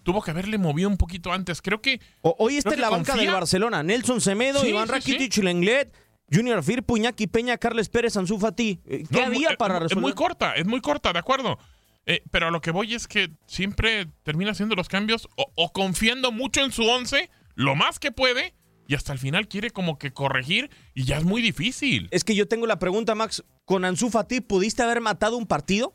tuvo 0.03 0.23
que 0.23 0.31
haberle 0.31 0.59
movido 0.59 0.89
un 0.89 0.97
poquito 0.97 1.33
antes. 1.33 1.61
Creo 1.63 1.81
que. 1.81 2.01
O- 2.23 2.35
hoy 2.39 2.57
está 2.57 2.75
en 2.75 2.81
la 2.81 2.91
banca 2.91 3.13
confía. 3.13 3.31
del 3.31 3.35
Barcelona. 3.41 3.83
Nelson 3.83 4.21
Semedo, 4.21 4.61
Sí, 4.61 4.69
Iván 4.69 4.87
sí, 4.87 4.93
Rakitic, 4.93 5.37
Lenglet, 5.39 5.95
Junior 6.33 6.63
Firpo, 6.63 6.97
Iñaki 6.97 7.27
Peña, 7.27 7.59
Carles 7.59 7.89
Pérez, 7.89 8.17
Ansu 8.17 8.39
Fati. 8.39 8.81
Eh, 8.87 9.05
¿Qué 9.11 9.21
No, 9.21 9.27
había 9.27 9.51
es- 9.51 9.57
para 9.57 9.77
es, 9.77 9.83
resolver? 9.85 10.03
muy 10.03 10.13
corta, 10.13 10.55
es 10.55 10.67
muy 10.67 10.81
corta, 10.81 11.13
de 11.13 11.19
acuerdo. 11.19 11.59
Eh, 12.07 12.23
pero 12.31 12.49
a 12.49 12.51
lo 12.51 12.61
que 12.61 12.71
voy 12.71 12.95
es 12.95 13.07
que 13.07 13.31
siempre 13.47 14.07
termina 14.23 14.53
haciendo 14.53 14.75
los 14.75 14.89
cambios 14.89 15.29
o, 15.37 15.53
o 15.55 15.73
confiando 15.73 16.33
mucho 16.33 16.65
en 16.65 16.73
su 16.73 16.85
once, 16.89 17.31
lo 17.55 17.77
más 17.77 17.99
que 17.99 18.11
puede, 18.11 18.55
y 18.89 18.95
hasta 18.95 19.13
el 19.13 19.19
final 19.19 19.47
quiere 19.49 19.71
como 19.71 19.99
que 19.99 20.13
corregir 20.13 20.71
y 20.95 21.05
ya 21.05 21.19
es 21.19 21.25
muy 21.25 21.43
difícil. 21.43 22.09
Es 22.11 22.25
que 22.25 22.35
yo 22.35 22.49
tengo 22.49 22.67
la 22.67 22.79
pregunta, 22.79 23.15
Max. 23.15 23.45
¿Con 23.65 23.85
Ansu 23.85 24.09
Fati 24.11 24.41
pudiste 24.41 24.83
haber 24.83 25.01
matado 25.01 25.37
un 25.37 25.47
partido? 25.47 25.93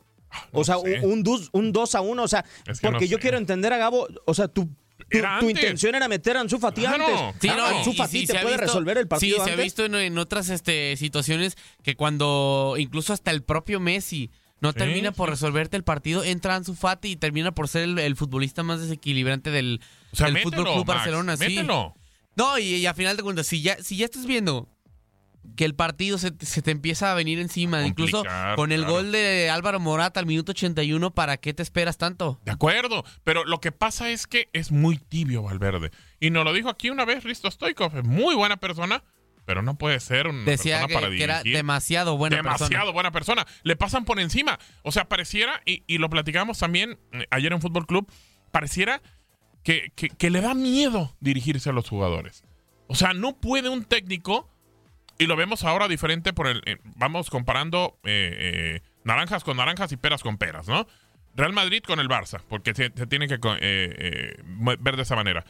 O 0.52 0.64
sea, 0.64 0.78
un, 0.78 0.92
un, 1.02 1.22
dos, 1.22 1.48
un 1.52 1.72
2 1.72 1.94
a 1.94 2.00
1. 2.00 2.22
O 2.22 2.28
sea, 2.28 2.44
Es 2.66 2.80
que 2.80 2.88
porque 2.88 3.06
no 3.06 3.10
yo 3.10 3.16
sé. 3.16 3.22
quiero 3.22 3.38
entender 3.38 3.72
a 3.72 3.78
Gabo. 3.78 4.06
O 4.26 4.34
sea, 4.34 4.48
tu, 4.48 4.66
tu, 4.66 4.72
Era 5.10 5.38
tu 5.40 5.46
antes. 5.46 5.62
intención 5.62 5.94
era 5.94 6.08
meter 6.08 6.36
a 6.36 6.40
Ansu 6.40 6.58
Fati 6.58 6.80
Claro, 6.82 7.06
antes. 7.06 7.40
Sí, 7.40 7.48
no, 7.56 7.64
Ansu 7.66 7.92
Fati 7.92 8.26
te 8.26 8.32
puede 8.34 8.46
visto- 8.46 8.60
resolver 8.60 8.98
el 8.98 9.08
partido 9.08 9.38
Sí, 9.38 9.44
se 9.44 9.50
ha 9.52 9.56
visto 9.56 9.84
en, 9.84 9.94
en 9.94 10.18
otras 10.18 10.48
este, 10.50 10.96
situaciones 10.96 11.56
que 11.82 11.96
cuando 11.96 12.74
incluso 12.78 13.12
hasta 13.12 13.30
el 13.30 13.42
propio 13.42 13.78
Messi 13.80 14.30
no 14.60 14.72
Sí, 14.72 14.78
termina 14.78 15.12
por 15.12 15.28
sí. 15.28 15.32
resolverte 15.32 15.76
el 15.76 15.84
partido, 15.84 16.24
entra 16.24 16.56
Ansu 16.56 16.74
Fati 16.74 17.10
y 17.12 17.16
termina 17.16 17.52
por 17.52 17.68
ser 17.68 17.82
el, 17.82 17.98
el 17.98 18.16
futbolista 18.16 18.62
más 18.62 18.80
desequilibrante 18.80 19.50
del, 19.50 19.80
O 20.12 20.16
sea, 20.16 20.26
del 20.26 20.34
mételo, 20.34 20.50
Fútbol 20.56 20.64
Club 20.74 20.86
Max, 20.86 20.98
Barcelona. 20.98 21.36
sí. 21.36 21.58
No, 22.36 22.58
y, 22.58 22.64
y 22.76 22.86
a 22.86 22.92
final 22.94 23.16
de 23.16 23.22
cuentas, 23.22 23.46
si 23.46 23.62
ya, 23.62 23.76
si 23.82 23.96
ya 23.96 24.04
estás 24.06 24.26
viendo 24.26 24.68
que 25.54 25.64
el 25.64 25.74
partido 25.74 26.18
se, 26.18 26.32
se 26.40 26.62
te 26.62 26.70
empieza 26.70 27.12
a 27.12 27.14
venir 27.14 27.38
encima, 27.38 27.86
incluso 27.86 28.24
con 28.56 28.72
el 28.72 28.80
claro. 28.80 28.94
gol 28.94 29.12
de 29.12 29.50
Álvaro 29.50 29.80
Morata 29.80 30.20
al 30.20 30.26
minuto 30.26 30.52
81, 30.52 31.12
¿para 31.12 31.36
qué 31.36 31.54
te 31.54 31.62
esperas 31.62 31.98
tanto? 31.98 32.40
De 32.44 32.52
acuerdo, 32.52 33.04
pero 33.24 33.44
lo 33.44 33.60
que 33.60 33.72
pasa 33.72 34.10
es 34.10 34.26
que 34.26 34.48
es 34.52 34.72
muy 34.72 34.98
tibio 34.98 35.42
Valverde. 35.42 35.90
Y 36.20 36.30
nos 36.30 36.44
lo 36.44 36.52
dijo 36.52 36.68
aquí 36.68 36.90
una 36.90 37.04
vez 37.04 37.24
Risto 37.24 37.50
Stoikov, 37.50 37.96
es 37.98 38.04
muy 38.04 38.34
buena 38.34 38.56
persona, 38.56 39.02
pero 39.44 39.62
no 39.62 39.76
puede 39.78 40.00
ser 40.00 40.26
una 40.26 40.42
Decía 40.44 40.80
persona 40.80 40.88
que, 40.88 40.94
para 40.94 41.16
que 41.16 41.22
era 41.22 41.42
demasiado 41.44 42.16
buena 42.16 42.36
demasiado 42.36 42.68
persona. 42.68 42.90
buena 42.92 43.10
persona. 43.12 43.46
Le 43.62 43.76
pasan 43.76 44.04
por 44.04 44.18
encima. 44.18 44.58
O 44.82 44.90
sea, 44.90 45.08
pareciera, 45.08 45.60
y, 45.64 45.84
y 45.86 45.98
lo 45.98 46.10
platicamos 46.10 46.58
también 46.58 46.98
eh, 47.12 47.26
ayer 47.30 47.52
en 47.52 47.60
Fútbol 47.60 47.86
Club, 47.86 48.10
pareciera 48.50 49.02
que, 49.62 49.92
que- 49.94 50.08
que 50.08 50.30
le 50.30 50.40
da 50.40 50.54
miedo 50.54 51.16
dirigirse 51.20 51.70
a 51.70 51.72
los 51.72 51.88
jugadores. 51.88 52.42
O 52.88 52.94
sea, 52.94 53.12
no 53.14 53.36
puede 53.40 53.68
un 53.68 53.84
técnico, 53.84 54.48
y 55.18 55.26
lo 55.26 55.36
vemos 55.36 55.64
ahora 55.64 55.88
diferente 55.88 56.32
por 56.32 56.46
el. 56.46 56.62
eh, 56.66 56.76
vamos 56.96 57.30
comparando 57.30 57.98
eh, 58.04 58.36
eh, 58.38 58.80
naranjas 59.04 59.44
con 59.44 59.56
naranjas 59.56 59.92
y 59.92 59.96
peras 59.96 60.22
con 60.22 60.38
peras, 60.38 60.68
¿no? 60.68 60.86
Real 61.34 61.52
Madrid 61.52 61.82
con 61.86 62.00
el 62.00 62.08
Barça, 62.08 62.40
porque 62.48 62.74
se, 62.74 62.92
se 62.94 63.06
tiene 63.06 63.28
que 63.28 63.38
eh, 63.60 64.36
ver 64.80 64.96
de 64.96 65.02
esa 65.02 65.16
manera. 65.16 65.44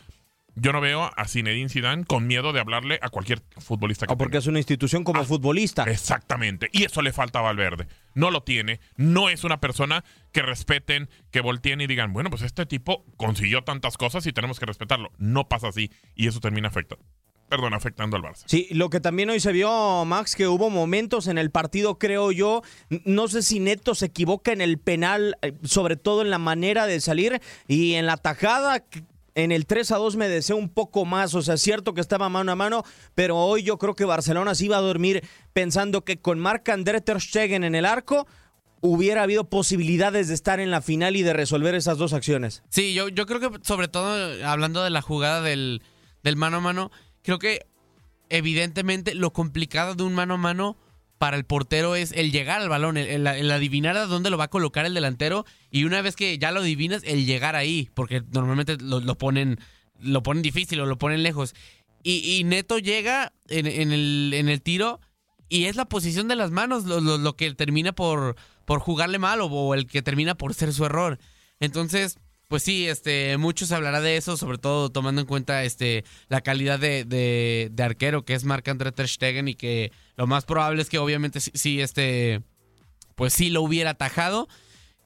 Yo 0.59 0.73
no 0.73 0.81
veo 0.81 1.11
a 1.15 1.29
Zinedine 1.29 1.69
Zidane 1.69 2.05
con 2.05 2.27
miedo 2.27 2.55
de 2.55 2.61
hablarle 2.61 2.99
a 3.03 3.11
cualquier 3.11 3.43
futbolista 3.59 4.07
que 4.07 4.15
O 4.15 4.17
porque 4.17 4.39
es 4.39 4.47
una 4.47 4.59
institución 4.59 5.05
como 5.05 5.23
futbolista. 5.23 5.85
Exactamente. 5.85 6.71
Y 6.73 6.85
eso 6.85 7.03
le 7.03 7.13
falta 7.13 7.41
a 7.41 7.43
Valverde. 7.43 7.89
No 8.15 8.31
lo 8.31 8.43
tiene. 8.43 8.81
No 8.97 9.29
es 9.29 9.45
una 9.45 9.61
persona 9.61 10.03
que 10.33 10.41
respeten, 10.41 11.11
que 11.31 11.43
volteen 11.43 11.83
y 11.83 11.87
digan, 11.87 12.15
bueno, 12.15 12.31
pues 12.31 12.41
este 12.41 12.65
tipo 12.65 13.05
consiguió 13.19 13.65
tantas 13.65 13.99
cosas 13.99 14.27
y 14.27 14.33
tenemos 14.33 14.59
que 14.59 14.65
respetarlo. 14.65 15.13
No 15.19 15.47
pasa 15.47 15.69
así. 15.69 15.91
Y 16.15 16.27
eso 16.27 16.41
termina 16.41 16.69
afectando. 16.69 17.05
Perdón, 17.49 17.75
afectando 17.75 18.17
al 18.17 18.23
Barça. 18.23 18.43
Sí, 18.47 18.67
lo 18.73 18.91
que 18.91 19.01
también 19.01 19.31
hoy 19.31 19.39
se 19.39 19.53
vio, 19.53 20.05
Max, 20.05 20.35
que 20.35 20.49
hubo 20.49 20.69
momentos 20.69 21.29
en 21.29 21.39
el 21.39 21.51
partido, 21.51 21.97
creo 21.99 22.33
yo, 22.33 22.63
no 23.05 23.29
sé 23.29 23.43
si 23.43 23.61
Neto 23.61 23.95
se 23.95 24.07
equivoca 24.07 24.53
en 24.53 24.61
el 24.61 24.79
penal, 24.79 25.39
eh, 25.43 25.53
sobre 25.63 25.97
todo 25.97 26.23
en 26.23 26.31
la 26.31 26.39
manera 26.39 26.87
de 26.87 27.01
salir 27.01 27.41
y 27.69 27.95
en 27.95 28.07
la 28.07 28.17
tajada. 28.17 28.85
En 29.37 29.53
el 29.53 29.67
3 29.67 29.93
a 29.93 29.97
2 29.99 30.17
me 30.17 30.29
deseo 30.29 30.57
un 30.57 30.71
poco 30.71 31.05
más, 31.05 31.35
o 31.35 31.43
sea, 31.43 31.55
es 31.55 31.61
cierto 31.61 31.93
que 31.93 32.01
estaba 32.01 32.29
mano 32.31 32.51
a 32.53 32.57
mano, 32.57 32.85
pero 33.15 33.37
hoy 33.37 33.63
yo 33.63 33.77
creo 33.77 33.95
que 33.95 34.07
Barcelona 34.07 34.55
se 34.55 34.65
iba 34.65 34.79
a 34.79 34.81
dormir 34.81 35.23
pensando 35.53 36.05
que 36.05 36.17
con 36.17 36.41
Marc 36.41 36.69
André 36.71 37.03
Ter 37.03 37.21
Stegen 37.21 37.63
en 37.63 37.75
el 37.75 37.85
arco 37.85 38.27
hubiera 38.81 39.23
habido 39.23 39.49
posibilidades 39.49 40.29
de 40.29 40.35
estar 40.35 40.59
en 40.59 40.71
la 40.71 40.81
final 40.81 41.17
y 41.17 41.23
de 41.23 41.33
resolver 41.33 41.75
esas 41.75 41.99
dos 41.99 42.13
acciones. 42.13 42.63
Sí, 42.71 42.95
yo, 42.95 43.09
yo 43.09 43.27
creo 43.27 43.41
que 43.41 43.59
sobre 43.63 43.89
todo 43.89 44.43
hablando 44.47 44.83
de 44.83 44.91
la 44.91 45.03
jugada 45.03 45.43
del, 45.43 45.83
del 46.23 46.37
mano 46.37 46.57
a 46.57 46.61
mano, 46.61 46.91
creo 47.27 47.39
que 47.41 47.67
evidentemente 48.31 49.15
lo 49.15 49.33
complicado 49.33 49.95
de 49.95 50.03
un 50.05 50.15
mano 50.15 50.35
a 50.35 50.39
mano 50.39 50.77
para 51.19 51.37
el 51.37 51.45
portero 51.45 51.97
es 51.97 52.13
el 52.13 52.31
llegar 52.31 52.61
al 52.61 52.69
balón, 52.69 52.97
el, 52.97 53.27
adivinar 53.27 53.97
a 53.97 54.07
dónde 54.07 54.31
lo 54.31 54.37
va 54.39 54.45
a 54.45 54.49
colocar 54.51 54.85
el 54.87 54.95
delantero 54.95 55.45
y 55.71 55.85
una 55.85 56.03
vez 56.03 56.15
que 56.15 56.39
ya 56.39 56.51
lo 56.53 56.61
adivinas, 56.61 57.03
el 57.05 57.25
llegar 57.27 57.57
ahí, 57.57 57.91
porque 57.95 58.23
normalmente 58.33 58.77
lo, 58.81 59.01
ponen 59.19 59.59
lo 60.01 60.23
ponen 60.23 60.43
difícil 60.43 60.79
o 60.81 60.87
lo 60.87 60.99
ponen 60.99 61.23
lejos. 61.23 61.55
Y, 62.03 62.19
y 62.39 62.45
Neto 62.45 62.79
llega 62.79 63.33
en, 63.49 63.67
en 63.67 63.93
el, 63.93 64.33
en 64.35 64.49
el 64.49 64.61
tiro 64.63 65.01
y 65.49 65.65
es 65.65 65.77
la 65.77 65.87
posición 65.87 66.29
de 66.29 66.37
las 66.37 66.51
manos 66.51 66.85
lo, 66.85 67.01
lo- 67.01 67.19
lo 67.19 67.35
que 67.35 67.53
termina 67.55 67.93
por, 67.93 68.37
por 68.67 68.81
jugarle 68.81 69.19
mal 69.19 69.41
o, 69.41 69.47
o 69.47 69.75
el 69.75 69.87
que 69.87 70.03
termina 70.03 70.37
por 70.37 70.53
ser 70.55 70.73
su 70.75 70.85
error. 70.85 71.19
Entonces, 71.61 72.19
pues 72.49 72.63
sí, 72.63 72.87
este, 72.89 73.37
mucho 73.39 73.67
se 73.67 73.75
hablará 73.75 74.01
de 74.01 74.17
eso, 74.17 74.37
sobre 74.37 74.59
todo 74.59 74.91
tomando 74.91 75.21
en 75.21 75.27
cuenta 75.27 75.65
este, 75.65 76.05
la 76.29 76.41
calidad 76.41 76.79
de, 76.79 77.05
de- 77.05 77.69
de 77.73 77.83
arquero 77.83 78.25
que 78.25 78.35
es 78.35 78.45
Marc-André 78.45 78.93
Ter 78.93 79.09
Stegen 79.09 79.49
y 79.49 79.55
que 79.55 79.91
lo 80.17 80.27
más 80.27 80.45
probable 80.45 80.81
es 80.83 80.89
que 80.89 80.99
obviamente 80.99 81.41
sí, 81.41 81.51
sí, 81.55 81.81
este, 81.81 82.43
pues 83.17 83.33
sí 83.33 83.51
lo 83.51 83.63
hubiera 83.63 83.91
atajado. 83.91 84.49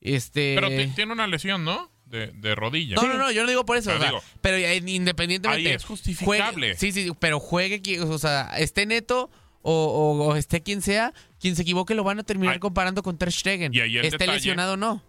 Este, 0.02 0.54
Pero 0.54 0.68
ti- 0.68 0.92
tiene 0.94 1.12
una 1.12 1.26
lesión, 1.26 1.64
¿no? 1.64 1.90
De, 2.06 2.26
de 2.28 2.54
rodilla. 2.56 2.96
no, 2.96 3.02
no, 3.06 3.14
no, 3.16 3.30
yo 3.30 3.42
no 3.44 3.48
digo 3.48 3.64
por 3.64 3.76
eso. 3.76 3.90
Pero 3.90 3.98
o 3.98 4.02
sea, 4.02 4.10
digo, 4.10 4.22
pero 4.40 4.58
independientemente. 4.88 5.68
Ahí 5.68 5.74
es 5.74 5.84
justificable. 5.84 6.74
juegue- 6.74 6.76
sí, 6.76 6.90
sí, 6.92 7.12
pero 7.20 7.38
juegue, 7.38 8.00
o 8.00 8.18
sea, 8.18 8.50
esté 8.58 8.84
neto 8.84 9.30
o, 9.62 9.72
o- 9.72 10.26
o 10.28 10.36
esté 10.36 10.60
quien 10.62 10.82
sea, 10.82 11.12
quien 11.38 11.54
se 11.54 11.62
equivoque 11.62 11.94
lo 11.94 12.02
van 12.02 12.18
a 12.18 12.22
terminar 12.24 12.58
comparando 12.58 13.02
con 13.02 13.16
Ter 13.16 13.30
Stegen. 13.30 13.72
Y 13.72 13.80
ahí 13.80 13.96
el 13.98 14.04
esté 14.06 14.18
detalle- 14.18 14.34
lesionado 14.38 14.72
o 14.74 14.76
no. 14.76 15.02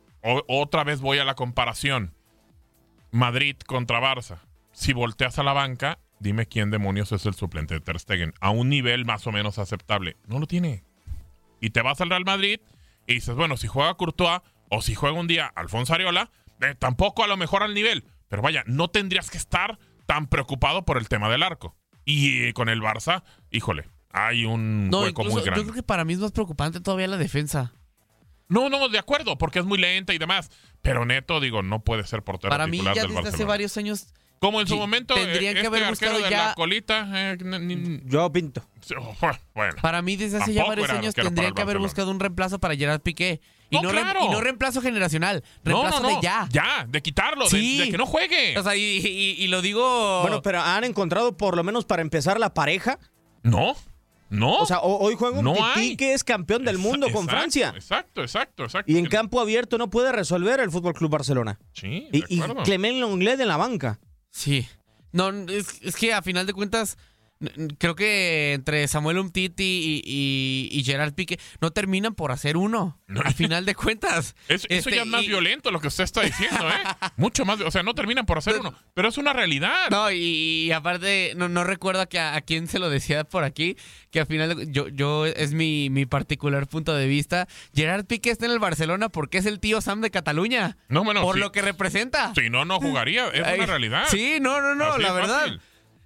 Otra 0.47 0.83
vez 0.83 1.01
voy 1.01 1.17
a 1.17 1.25
la 1.25 1.33
comparación. 1.33 2.13
Madrid 3.11 3.55
contra 3.65 3.99
Barça. 3.99 4.39
Si 4.71 4.93
volteas 4.93 5.37
a 5.39 5.43
la 5.43 5.53
banca, 5.53 5.99
dime 6.19 6.45
quién 6.47 6.71
demonios 6.71 7.11
es 7.11 7.25
el 7.25 7.33
suplente 7.33 7.73
de 7.75 7.81
Ter 7.81 7.99
Stegen. 7.99 8.33
A 8.39 8.49
un 8.51 8.69
nivel 8.69 9.05
más 9.05 9.27
o 9.27 9.31
menos 9.31 9.59
aceptable. 9.59 10.17
No 10.27 10.39
lo 10.39 10.47
tiene. 10.47 10.83
Y 11.59 11.71
te 11.71 11.81
vas 11.81 12.01
al 12.01 12.09
Real 12.09 12.25
Madrid 12.25 12.59
y 13.07 13.15
dices, 13.15 13.35
bueno, 13.35 13.57
si 13.57 13.67
juega 13.67 13.93
Courtois 13.95 14.41
o 14.69 14.81
si 14.81 14.95
juega 14.95 15.19
un 15.19 15.27
día 15.27 15.51
Alfonso 15.55 15.93
Areola, 15.93 16.31
eh, 16.61 16.75
tampoco 16.77 17.23
a 17.23 17.27
lo 17.27 17.37
mejor 17.37 17.63
al 17.63 17.73
nivel. 17.73 18.05
Pero 18.29 18.41
vaya, 18.41 18.63
no 18.65 18.87
tendrías 18.87 19.29
que 19.29 19.37
estar 19.37 19.77
tan 20.05 20.27
preocupado 20.27 20.85
por 20.85 20.97
el 20.97 21.09
tema 21.09 21.29
del 21.29 21.43
arco. 21.43 21.75
Y 22.05 22.45
eh, 22.45 22.53
con 22.53 22.69
el 22.69 22.81
Barça, 22.81 23.23
híjole, 23.51 23.89
hay 24.11 24.45
un 24.45 24.89
No, 24.89 25.01
hueco 25.01 25.23
muy 25.25 25.41
grande. 25.43 25.59
yo 25.59 25.63
creo 25.63 25.75
que 25.75 25.83
para 25.83 26.05
mí 26.05 26.13
es 26.13 26.19
más 26.19 26.31
preocupante 26.31 26.79
todavía 26.79 27.07
la 27.07 27.17
defensa. 27.17 27.73
No, 28.47 28.69
no, 28.69 28.89
de 28.89 28.99
acuerdo, 28.99 29.37
porque 29.37 29.59
es 29.59 29.65
muy 29.65 29.77
lenta 29.77 30.13
y 30.13 30.17
demás. 30.17 30.49
Pero 30.81 31.05
neto, 31.05 31.39
digo, 31.39 31.61
no 31.61 31.83
puede 31.83 32.03
ser 32.05 32.23
portero 32.23 32.49
Para 32.49 32.65
mí 32.67 32.77
titular 32.77 32.95
ya 32.95 33.03
del 33.03 33.13
desde 33.15 33.29
hace 33.29 33.45
varios 33.45 33.77
años 33.77 34.07
Como 34.39 34.59
en 34.61 34.67
su 34.67 34.73
Sí, 34.73 34.79
momento, 34.79 35.13
tendrían 35.13 35.51
eh, 35.51 35.61
que 35.61 35.61
este 35.61 35.67
haber 35.67 35.87
buscado 35.89 36.17
de 36.19 36.29
ya- 36.29 36.47
la 36.47 36.53
colita. 36.55 37.07
eh, 37.13 37.37
Yo 38.05 38.31
pinto. 38.31 38.63
oh, 38.97 39.15
bueno. 39.53 39.75
Para 39.81 40.01
mí, 40.01 40.15
desde 40.15 40.37
hace 40.37 40.53
ya 40.53 40.65
varios 40.65 40.89
años 40.89 41.13
tendrían 41.13 41.53
que 41.53 41.61
haber 41.61 41.77
buscado 41.77 42.09
un 42.09 42.19
reemplazo 42.19 42.57
para 42.59 42.75
Gerard 42.75 43.01
Piqué. 43.01 43.39
Y 43.69 43.75
No, 43.77 43.83
no, 43.83 43.89
rem- 43.91 44.01
claro. 44.01 44.19
y 44.25 44.29
no 44.29 44.41
reemplazo 44.41 44.81
generacional, 44.81 45.43
reemplazo 45.63 46.01
no, 46.01 46.09
no. 46.09 46.15
de 46.15 46.21
ya. 46.21 46.45
Ya, 46.51 46.85
de 46.89 47.01
quitarlo, 47.01 47.45
de- 47.45 47.49
Sí. 47.51 47.77
de, 47.77 47.91
que 47.91 47.97
no 47.97 48.05
juegue. 48.05 48.57
O 48.57 48.63
sea, 48.63 48.75
y, 48.75 48.81
y- 48.81 49.35
y 49.43 49.47
lo 49.47 49.61
digo. 49.61 50.21
Bueno, 50.23 50.41
pero 50.41 50.59
han 50.61 50.83
encontrado 50.83 51.37
por 51.37 51.55
lo 51.55 51.63
menos 51.63 51.85
para 51.85 52.01
empezar 52.01 52.37
la 52.39 52.53
pareja. 52.53 52.97
No, 53.43 53.75
no. 54.31 54.57
O 54.57 54.65
sea, 54.65 54.79
ho- 54.79 54.97
hoy 54.99 55.13
juega 55.15 55.37
un 55.37 55.45
No 55.45 55.53
Tití 55.75 55.95
que 55.95 56.13
es 56.13 56.23
campeón 56.23 56.65
del 56.65 56.79
mundo 56.79 57.11
con 57.11 57.27
Francia. 57.27 57.71
Exacto, 57.75 58.21
exacto, 58.23 58.63
exacto. 58.63 58.91
Y 58.91 58.97
en 58.97 59.05
campo 59.05 59.39
abierto 59.39 59.77
no 59.77 59.89
puede 59.91 60.11
resolver 60.11 60.59
el 60.59 60.71
Fútbol 60.71 60.93
Club 60.95 61.11
Barcelona. 61.11 61.59
Sí, 61.73 62.07
de 62.11 62.23
Y, 62.29 62.37
y. 62.37 62.41
Clement 62.63 62.97
Lenglet 62.97 63.39
en 63.39 63.47
la 63.47 63.57
banca. 63.57 63.99
Sí. 64.31 64.67
No, 65.11 65.29
es, 65.29 65.81
es 65.83 65.95
que 65.95 66.13
a 66.13 66.21
final 66.21 66.47
de 66.47 66.53
cuentas, 66.53 66.97
creo 67.77 67.95
que 67.95 68.53
entre 68.53 68.87
Samuel 68.87 69.17
Umtiti 69.17 69.63
y, 69.63 70.01
y, 70.05 70.69
y 70.79 70.83
Gerard 70.83 71.13
Piqué 71.13 71.39
no 71.59 71.71
terminan 71.71 72.13
por 72.15 72.31
hacer 72.31 72.57
uno. 72.57 72.99
A 73.23 73.31
final 73.31 73.65
de 73.65 73.75
cuentas. 73.75 74.35
Es- 74.47 74.65
eso 74.69 74.89
Este, 74.89 74.95
ya 74.95 75.01
es 75.01 75.07
más 75.07 75.23
y- 75.23 75.27
violento 75.27 75.71
lo 75.71 75.79
que 75.79 75.87
usted 75.87 76.03
está 76.03 76.21
diciendo, 76.21 76.69
¿eh? 76.69 76.73
Mucho 77.17 77.45
más. 77.45 77.59
O 77.61 77.71
sea, 77.71 77.83
no 77.83 77.93
terminan 77.93 78.25
por 78.25 78.37
hacer 78.37 78.59
uno. 78.59 78.73
Pero 78.93 79.09
es 79.09 79.17
una 79.17 79.33
realidad. 79.33 79.89
No, 79.89 80.11
y, 80.11 80.71
aparte, 80.71 81.33
no, 81.35 81.49
no 81.49 81.63
recuerdo 81.63 82.01
a, 82.01 82.05
que- 82.07 82.19
a 82.19 82.39
quién 82.41 82.67
se 82.67 82.79
lo 82.79 82.89
decía 82.89 83.23
por 83.23 83.43
aquí, 83.43 83.75
que 84.11 84.19
al 84.21 84.27
final, 84.27 84.55
de- 84.55 84.71
yo, 84.71 84.87
yo 84.87 85.25
es 85.25 85.53
mi, 85.53 85.89
mi 85.89 86.05
particular 86.05 86.67
punto 86.67 86.93
de 86.95 87.07
vista. 87.07 87.47
Gerard 87.75 88.05
Piqué 88.05 88.29
está 88.31 88.45
en 88.45 88.51
el 88.51 88.59
Barcelona 88.59 89.09
porque 89.09 89.37
es 89.39 89.45
el 89.45 89.59
tío 89.59 89.81
Sam 89.81 90.01
de 90.01 90.11
Cataluña. 90.11 90.77
No, 90.89 91.03
bueno, 91.03 91.21
por 91.21 91.37
lo 91.37 91.51
que 91.51 91.61
representa. 91.61 92.33
Si 92.35 92.49
no, 92.49 92.65
no 92.65 92.79
jugaría. 92.79 93.27
Es 93.29 93.43
Ay, 93.45 93.57
una 93.59 93.65
realidad. 93.67 94.03
Sí, 94.09 94.37
no, 94.41 94.61
no, 94.61 94.75
no, 94.75 94.85
Así 94.93 95.01
la 95.01 95.11
verdad. 95.13 95.39
fácil. 95.41 95.61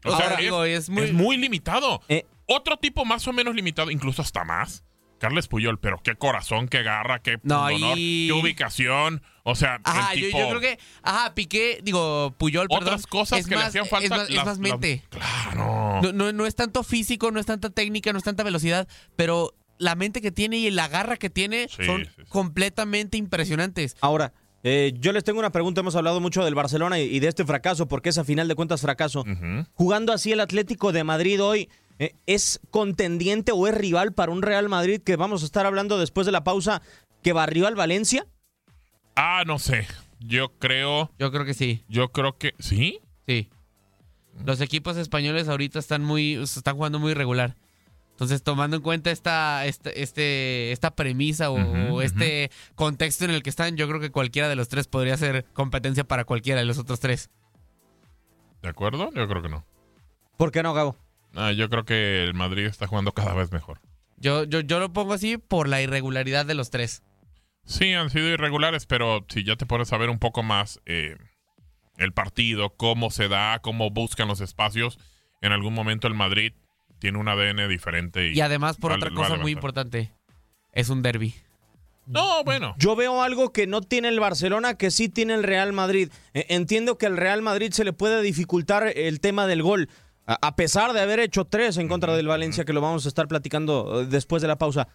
O 0.05 0.13
Ahora, 0.13 0.29
sea, 0.29 0.37
digo, 0.37 0.63
es 0.65 0.89
muy- 0.89 1.37
limitado. 1.37 2.01
Eh. 2.09 2.25
Otro 2.47 2.77
tipo 2.77 3.05
más 3.05 3.27
o 3.27 3.33
menos 3.33 3.55
limitado, 3.55 3.89
incluso 3.91 4.21
hasta 4.21 4.43
más. 4.43 4.83
Carles 5.17 5.47
Puyol, 5.47 5.79
pero 5.79 6.01
qué 6.03 6.15
corazón, 6.15 6.67
qué 6.67 6.83
garra, 6.83 7.19
qué 7.19 7.37
No, 7.43 7.63
honor, 7.63 7.97
y- 7.97 8.27
qué 8.27 8.33
ubicación. 8.33 9.23
O 9.43 9.55
sea, 9.55 9.79
Ajá, 9.83 10.13
el 10.13 10.19
yo, 10.19 10.27
tipo... 10.27 10.39
yo 10.39 10.49
creo 10.49 10.59
que, 10.61 10.79
ajá, 11.03 11.33
Piqué, 11.33 11.79
digo, 11.83 12.35
Puyol, 12.37 12.67
perdón. 12.67 12.83
Otras 12.83 13.07
cosas 13.07 13.39
es 13.39 13.47
que 13.47 13.55
le 13.55 13.63
hacían 13.63 13.85
falta, 13.87 14.05
Es 14.05 14.09
más, 14.11 14.29
es 14.29 14.35
las- 14.35 14.59
mente. 14.59 15.03
Claro. 15.09 16.01
No, 16.03 16.11
no, 16.11 16.31
no 16.33 16.45
es 16.45 16.55
tanto 16.55 16.83
físico, 16.83 17.31
no 17.31 17.39
es 17.39 17.45
tanta 17.45 17.69
técnica, 17.69 18.11
no 18.11 18.17
es 18.19 18.23
tanta 18.25 18.43
velocidad, 18.43 18.87
pero 19.15 19.55
la 19.77 19.95
mente 19.95 20.21
que 20.21 20.31
tiene 20.31 20.57
y 20.57 20.69
la 20.69 20.87
garra 20.89 21.17
que 21.17 21.29
tiene 21.29 21.67
Sí, 21.69 21.85
son 21.85 22.05
sí, 22.05 22.11
sí. 22.17 22.23
completamente 22.29 23.17
impresionantes. 23.17 23.95
Ahora, 24.01 24.33
eh, 24.67 24.93
yo 24.99 25.11
les 25.11 25.23
tengo 25.23 25.37
una 25.37 25.51
pregunta. 25.51 25.81
Hemos 25.81 25.95
hablado 25.95 26.19
mucho 26.19 26.43
del 26.43 26.55
Barcelona 26.55 26.99
y, 26.99 27.03
y 27.03 27.19
de 27.19 27.27
este 27.27 27.45
fracaso, 27.45 27.87
porque 27.87 28.09
es 28.09 28.17
a 28.17 28.23
final 28.23 28.47
de 28.47 28.55
cuentas 28.55 28.81
fracaso. 28.81 29.23
Jugando 29.73 30.11
así 30.11 30.31
el 30.31 30.39
Atlético 30.39 30.91
de 30.91 31.03
Madrid 31.03 31.41
hoy, 31.41 31.69
eh, 31.99 32.15
¿es 32.25 32.59
contendiente 32.71 33.51
o 33.51 33.67
es 33.67 33.75
rival 33.75 34.13
para 34.13 34.31
un 34.31 34.41
Real 34.41 34.67
Madrid 34.67 35.01
que 35.01 35.15
vamos 35.17 35.43
a 35.43 35.45
estar 35.45 35.67
hablando 35.67 35.99
después 35.99 36.25
de 36.25 36.31
la 36.31 36.43
pausa 36.43 36.81
que 37.21 37.31
barrió 37.31 37.67
al 37.67 37.75
Valencia? 37.75 38.25
Ah, 39.15 39.43
no 39.45 39.59
sé. 39.59 39.87
Yo 40.19 40.49
creo... 40.57 41.11
Yo 41.19 41.31
creo 41.31 41.45
que 41.45 41.53
sí, 41.53 41.83
Yo 41.87 42.09
creo 42.09 42.37
que... 42.37 42.55
¿Sí? 42.57 42.99
sí. 43.27 43.49
Los 44.43 44.59
equipos 44.61 44.97
españoles 44.97 45.47
ahorita 45.47 45.79
están 45.79 46.03
muy, 46.03 46.33
están 46.33 46.75
jugando 46.75 46.99
muy 46.99 47.11
irregular. 47.11 47.55
Entonces, 48.15 48.43
tomando 48.43 48.77
en 48.77 48.81
cuenta 48.81 49.11
esta, 49.11 49.65
este, 49.65 50.01
este, 50.01 50.71
esta 50.71 50.95
premisa 50.95 51.51
o, 51.51 52.01
este 52.01 52.49
contexto 52.75 53.25
en 53.25 53.31
el 53.31 53.43
que 53.43 53.49
están, 53.49 53.75
yo 53.75 53.89
creo 53.89 53.99
que 53.99 54.09
cualquiera 54.09 54.47
de 54.47 54.55
los 54.55 54.69
tres 54.69 54.87
podría 54.87 55.17
ser 55.17 55.43
competencia 55.51 56.05
para 56.05 56.23
cualquiera 56.23 56.61
de 56.61 56.65
los 56.65 56.77
otros 56.77 57.01
tres. 57.01 57.29
¿De 58.61 58.69
acuerdo? 58.69 59.11
Yo 59.13 59.27
creo 59.27 59.41
que 59.41 59.49
no. 59.49 59.65
¿Por 60.37 60.53
qué 60.53 60.63
no, 60.63 60.73
Gabo? 60.73 60.95
Ah, 61.35 61.51
yo 61.51 61.69
creo 61.69 61.83
que 61.83 62.23
el 62.23 62.33
Madrid 62.33 62.67
está 62.67 62.87
jugando 62.87 63.11
cada 63.11 63.33
vez 63.33 63.51
mejor. 63.51 63.81
Yo, 64.15 64.45
yo, 64.45 64.61
yo 64.61 64.79
lo 64.79 64.93
pongo 64.93 65.11
así 65.11 65.37
por 65.37 65.67
la 65.67 65.81
irregularidad 65.81 66.45
de 66.45 66.55
los 66.55 66.69
tres. 66.69 67.03
Sí, 67.65 67.91
han 67.95 68.09
sido 68.11 68.29
irregulares, 68.29 68.85
pero 68.85 69.25
si 69.27 69.43
ya 69.43 69.57
te 69.57 69.65
pones 69.65 69.91
a 69.91 69.97
ver 69.97 70.09
un 70.09 70.19
poco 70.19 70.41
más 70.41 70.79
eh, 70.85 71.17
el 71.97 72.13
partido, 72.13 72.69
cómo 72.77 73.11
se 73.11 73.27
da, 73.27 73.59
cómo 73.59 73.89
buscan 73.89 74.29
los 74.29 74.39
espacios, 74.39 74.99
en 75.41 75.51
algún 75.51 75.73
momento 75.73 76.07
el 76.07 76.13
Madrid 76.13 76.53
tiene 77.05 77.17
un 77.19 77.27
ADN 77.27 77.67
diferente. 77.69 78.29
Y, 78.29 78.33
Y 78.37 78.41
además, 78.41 78.77
por 78.77 78.91
va- 78.91 78.95
otra 78.95 79.11
cosa 79.11 79.35
muy 79.35 79.51
importante, 79.51 80.11
es 80.73 80.89
un 80.89 81.01
derby. 81.03 81.35
No, 82.07 82.43
bueno. 82.43 82.75
Yo 82.77 82.95
veo 82.95 83.21
algo 83.23 83.51
que 83.51 83.67
no 83.67 83.81
tiene 83.81 84.09
el 84.09 84.19
Barcelona, 84.19 84.75
que 84.75 84.89
sí 84.91 85.07
tiene 85.09 85.33
el 85.33 85.43
Real 85.43 85.71
Madrid. 85.73 86.09
Eh, 86.33 86.45
Entiendo 86.49 86.97
que 86.97 87.05
al 87.05 87.17
Real 87.17 87.41
Madrid 87.41 87.71
se 87.73 87.83
le 87.83 87.93
puede 87.93 88.21
dificultar 88.21 88.87
el 88.95 89.19
tema 89.19 89.47
del 89.47 89.61
gol, 89.63 89.89
a 90.27 90.37
a 90.41 90.55
pesar 90.55 90.93
de 90.93 91.01
haber 91.01 91.19
hecho 91.19 91.45
tres 91.45 91.77
en 91.77 91.87
contra 91.87 92.15
del 92.15 92.27
Valencia, 92.27 92.65
que 92.65 92.73
lo 92.73 92.81
vamos 92.81 93.05
a 93.05 93.09
estar 93.09 93.27
platicando 93.27 94.01
eh, 94.01 94.05
después 94.07 94.41
de 94.41 94.47
la 94.47 94.57
pausa. 94.57 94.87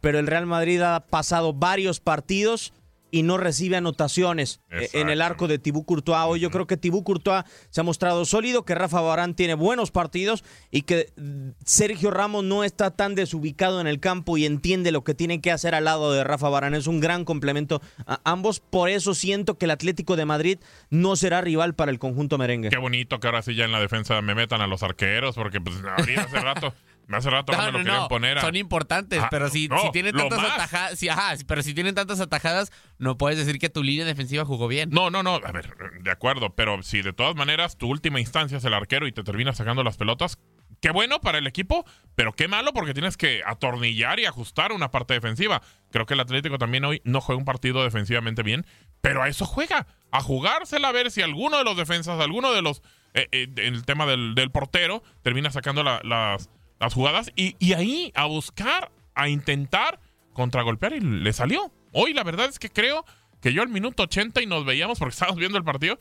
Pero 0.00 0.18
el 0.18 0.26
Real 0.26 0.46
Madrid 0.46 0.80
ha 0.82 1.00
pasado 1.00 1.52
varios 1.54 2.00
partidos 2.00 2.72
y 3.14 3.22
no 3.22 3.38
recibe 3.38 3.76
anotaciones 3.76 4.60
eh, 4.72 4.88
en 4.92 5.08
el 5.08 5.22
arco 5.22 5.46
de 5.46 5.60
Tibú 5.60 5.84
Courtois. 5.84 6.24
Hoy 6.26 6.40
yo 6.40 6.50
creo 6.50 6.66
que 6.66 6.76
Tibú 6.76 7.04
Courtois 7.04 7.44
se 7.70 7.80
ha 7.80 7.84
mostrado 7.84 8.24
sólido, 8.24 8.64
que 8.64 8.74
Rafa 8.74 9.00
Barán 9.00 9.36
tiene 9.36 9.54
buenos 9.54 9.92
partidos 9.92 10.42
y 10.72 10.82
que 10.82 11.12
mm, 11.16 11.50
Sergio 11.64 12.10
Ramos 12.10 12.42
no 12.42 12.64
está 12.64 12.90
tan 12.90 13.14
desubicado 13.14 13.80
en 13.80 13.86
el 13.86 14.00
campo 14.00 14.36
y 14.36 14.46
entiende 14.46 14.90
lo 14.90 15.04
que 15.04 15.14
tiene 15.14 15.40
que 15.40 15.52
hacer 15.52 15.76
al 15.76 15.84
lado 15.84 16.12
de 16.12 16.24
Rafa 16.24 16.48
Barán. 16.48 16.74
Es 16.74 16.88
un 16.88 16.98
gran 16.98 17.24
complemento 17.24 17.80
a 18.04 18.20
ambos. 18.24 18.58
Por 18.58 18.88
eso 18.90 19.14
siento 19.14 19.58
que 19.58 19.66
el 19.66 19.70
Atlético 19.70 20.16
de 20.16 20.24
Madrid 20.24 20.58
no 20.90 21.14
será 21.14 21.40
rival 21.40 21.76
para 21.76 21.92
el 21.92 22.00
conjunto 22.00 22.36
merengue. 22.36 22.70
Qué 22.70 22.78
bonito 22.78 23.20
que 23.20 23.28
ahora 23.28 23.42
sí 23.42 23.54
ya 23.54 23.64
en 23.64 23.70
la 23.70 23.78
defensa 23.78 24.20
me 24.22 24.34
metan 24.34 24.60
a 24.60 24.66
los 24.66 24.82
arqueros, 24.82 25.36
porque 25.36 25.60
pues 25.60 25.76
hace 25.96 26.16
rato, 26.40 26.74
hace 27.12 27.30
rato 27.30 27.52
no, 27.52 27.58
No, 27.58 27.64
me 27.66 27.72
lo 27.72 27.78
no, 27.78 27.84
querían 27.84 28.08
poner 28.08 28.38
a... 28.38 28.40
Son 28.40 28.56
importantes, 28.56 29.20
Ah, 29.22 29.28
pero 29.30 29.48
si, 29.48 29.68
si 29.82 29.90
tienen 29.92 30.14
tantas 30.16 30.38
atajadas, 30.38 30.98
si, 30.98 31.08
ajá, 31.08 31.34
pero 31.46 31.62
si 31.62 31.74
tienen 31.74 31.94
tantas 31.94 32.20
atajadas, 32.20 32.72
no 32.98 33.18
puedes 33.18 33.38
decir 33.38 33.58
que 33.58 33.68
tu 33.68 33.82
línea 33.82 34.04
defensiva 34.04 34.44
jugó 34.44 34.68
bien. 34.68 34.90
No, 34.90 35.10
no, 35.10 35.22
no, 35.22 35.34
a 35.36 35.52
ver, 35.52 35.74
de 36.00 36.10
acuerdo, 36.10 36.54
pero 36.54 36.82
si 36.82 37.02
de 37.02 37.12
todas 37.12 37.34
maneras 37.36 37.76
tu 37.76 37.88
última 37.88 38.20
instancia 38.20 38.58
es 38.58 38.64
el 38.64 38.74
arquero 38.74 39.06
y 39.06 39.12
te 39.12 39.22
termina 39.22 39.52
sacando 39.52 39.82
las 39.84 39.96
pelotas, 39.96 40.38
qué 40.80 40.90
bueno 40.90 41.20
para 41.20 41.38
el 41.38 41.46
equipo, 41.46 41.84
pero 42.14 42.32
qué 42.32 42.48
malo 42.48 42.72
porque 42.72 42.92
tienes 42.94 43.16
que 43.16 43.42
atornillar 43.46 44.20
y 44.20 44.26
ajustar 44.26 44.72
una 44.72 44.90
parte 44.90 45.14
defensiva. 45.14 45.62
Creo 45.90 46.06
que 46.06 46.14
el 46.14 46.20
Atlético 46.20 46.58
también 46.58 46.84
hoy 46.84 47.00
no 47.04 47.20
juega 47.20 47.38
un 47.38 47.44
partido 47.44 47.82
defensivamente 47.84 48.42
bien, 48.42 48.66
pero 49.00 49.22
a 49.22 49.28
eso 49.28 49.46
juega, 49.46 49.86
a 50.10 50.20
jugársela 50.20 50.88
a 50.88 50.92
ver 50.92 51.10
si 51.10 51.22
alguno 51.22 51.58
de 51.58 51.64
los 51.64 51.76
defensas, 51.76 52.20
alguno 52.20 52.52
de 52.52 52.62
los, 52.62 52.82
eh, 53.14 53.28
eh, 53.32 53.48
el 53.56 53.84
tema 53.84 54.04
del, 54.06 54.34
del 54.34 54.50
portero, 54.50 55.02
termina 55.22 55.50
sacando 55.50 55.82
la- 55.82 56.00
las, 56.02 56.50
las 56.84 56.94
jugadas 56.94 57.32
y, 57.34 57.72
ahí 57.72 58.12
a 58.14 58.26
buscar, 58.26 58.92
a 59.14 59.28
intentar 59.28 60.00
contragolpear 60.32 60.94
y 60.94 61.00
le 61.00 61.32
salió. 61.32 61.72
Hoy 61.92 62.12
la 62.12 62.24
verdad 62.24 62.48
es 62.48 62.58
que 62.58 62.70
creo 62.70 63.04
que 63.40 63.52
yo 63.52 63.62
al 63.62 63.68
minuto 63.68 64.04
80 64.04 64.42
y 64.42 64.46
nos 64.46 64.64
veíamos 64.64 64.98
porque 64.98 65.12
estábamos 65.14 65.38
viendo 65.38 65.58
el 65.58 65.64
partido, 65.64 65.98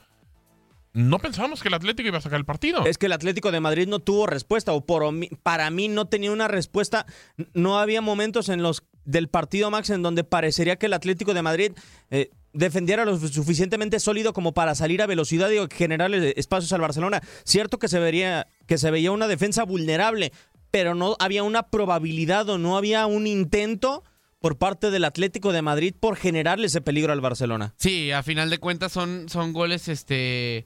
no 0.93 1.17
pensábamos 1.19 1.61
que 1.61 1.69
el 1.69 1.73
Atlético 1.73 2.07
iba 2.07 2.19
a 2.19 2.21
sacar 2.21 2.39
el 2.39 2.45
partido. 2.45 2.85
Es 2.85 2.97
que 2.97 3.07
el 3.07 3.13
Atlético 3.13 3.51
de 3.51 3.59
Madrid 3.59 3.87
no 3.87 3.99
tuvo 3.99 4.27
respuesta, 4.27 4.73
o 4.73 4.85
por, 4.85 5.03
para 5.41 5.69
mí 5.71 5.87
no 5.87 6.05
tenía 6.05 6.31
una 6.31 6.47
respuesta. 6.47 7.07
No 7.53 7.79
había 7.79 8.01
momentos 8.01 8.49
en 8.49 8.61
los 8.61 8.83
del 9.05 9.27
partido 9.27 9.71
Max 9.71 9.89
en 9.89 10.01
donde 10.03 10.23
parecería 10.23 10.77
que 10.77 10.85
el 10.85 10.93
Atlético 10.93 11.33
de 11.33 11.41
Madrid 11.41 11.71
eh, 12.09 12.29
defendiera 12.53 13.05
lo 13.05 13.17
suficientemente 13.17 13.99
sólido 13.99 14.33
como 14.33 14.53
para 14.53 14.75
salir 14.75 15.01
a 15.01 15.07
velocidad 15.07 15.49
y 15.49 15.57
generarle 15.73 16.33
espacios 16.37 16.71
al 16.73 16.81
Barcelona. 16.81 17.21
Cierto 17.43 17.79
que 17.79 17.87
se 17.87 17.99
vería 17.99 18.47
que 18.67 18.77
se 18.77 18.91
veía 18.91 19.11
una 19.11 19.27
defensa 19.27 19.63
vulnerable, 19.63 20.31
pero 20.73 20.95
no 20.95 21.15
había 21.19 21.43
una 21.43 21.67
probabilidad 21.69 22.49
o 22.49 22.57
no 22.57 22.77
había 22.77 23.05
un 23.05 23.27
intento 23.27 24.03
por 24.39 24.57
parte 24.57 24.89
del 24.89 25.05
Atlético 25.05 25.53
de 25.53 25.61
Madrid 25.61 25.93
por 25.99 26.15
generarle 26.15 26.65
ese 26.65 26.81
peligro 26.81 27.13
al 27.13 27.21
Barcelona. 27.21 27.75
Sí, 27.77 28.09
a 28.09 28.23
final 28.23 28.49
de 28.49 28.57
cuentas 28.57 28.91
son, 28.91 29.29
son 29.29 29.53
goles, 29.53 29.87
este, 29.87 30.65